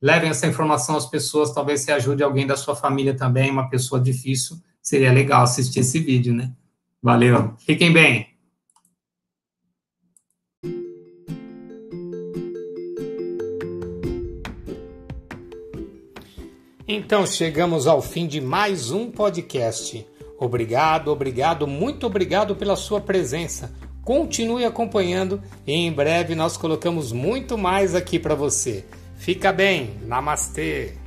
Levem 0.00 0.30
essa 0.30 0.46
informação 0.46 0.96
às 0.96 1.06
pessoas, 1.06 1.52
talvez 1.52 1.80
se 1.80 1.90
ajude 1.90 2.22
alguém 2.22 2.46
da 2.46 2.56
sua 2.56 2.76
família 2.76 3.16
também, 3.16 3.50
uma 3.50 3.68
pessoa 3.68 4.00
difícil. 4.00 4.56
Seria 4.80 5.12
legal 5.12 5.42
assistir 5.42 5.80
esse 5.80 5.98
vídeo, 5.98 6.34
né? 6.34 6.52
Valeu. 7.02 7.54
Fiquem 7.58 7.92
bem. 7.92 8.28
Então 16.90 17.26
chegamos 17.26 17.86
ao 17.86 18.00
fim 18.00 18.26
de 18.26 18.40
mais 18.40 18.90
um 18.90 19.10
podcast. 19.10 20.06
Obrigado, 20.38 21.10
obrigado, 21.10 21.66
muito 21.66 22.06
obrigado 22.06 22.54
pela 22.54 22.76
sua 22.76 23.00
presença. 23.00 23.72
Continue 24.02 24.64
acompanhando 24.64 25.42
e 25.66 25.72
em 25.72 25.92
breve 25.92 26.34
nós 26.34 26.56
colocamos 26.56 27.12
muito 27.12 27.58
mais 27.58 27.94
aqui 27.94 28.18
para 28.18 28.34
você. 28.34 28.84
Fica 29.16 29.52
bem, 29.52 29.90
namastê! 30.06 30.97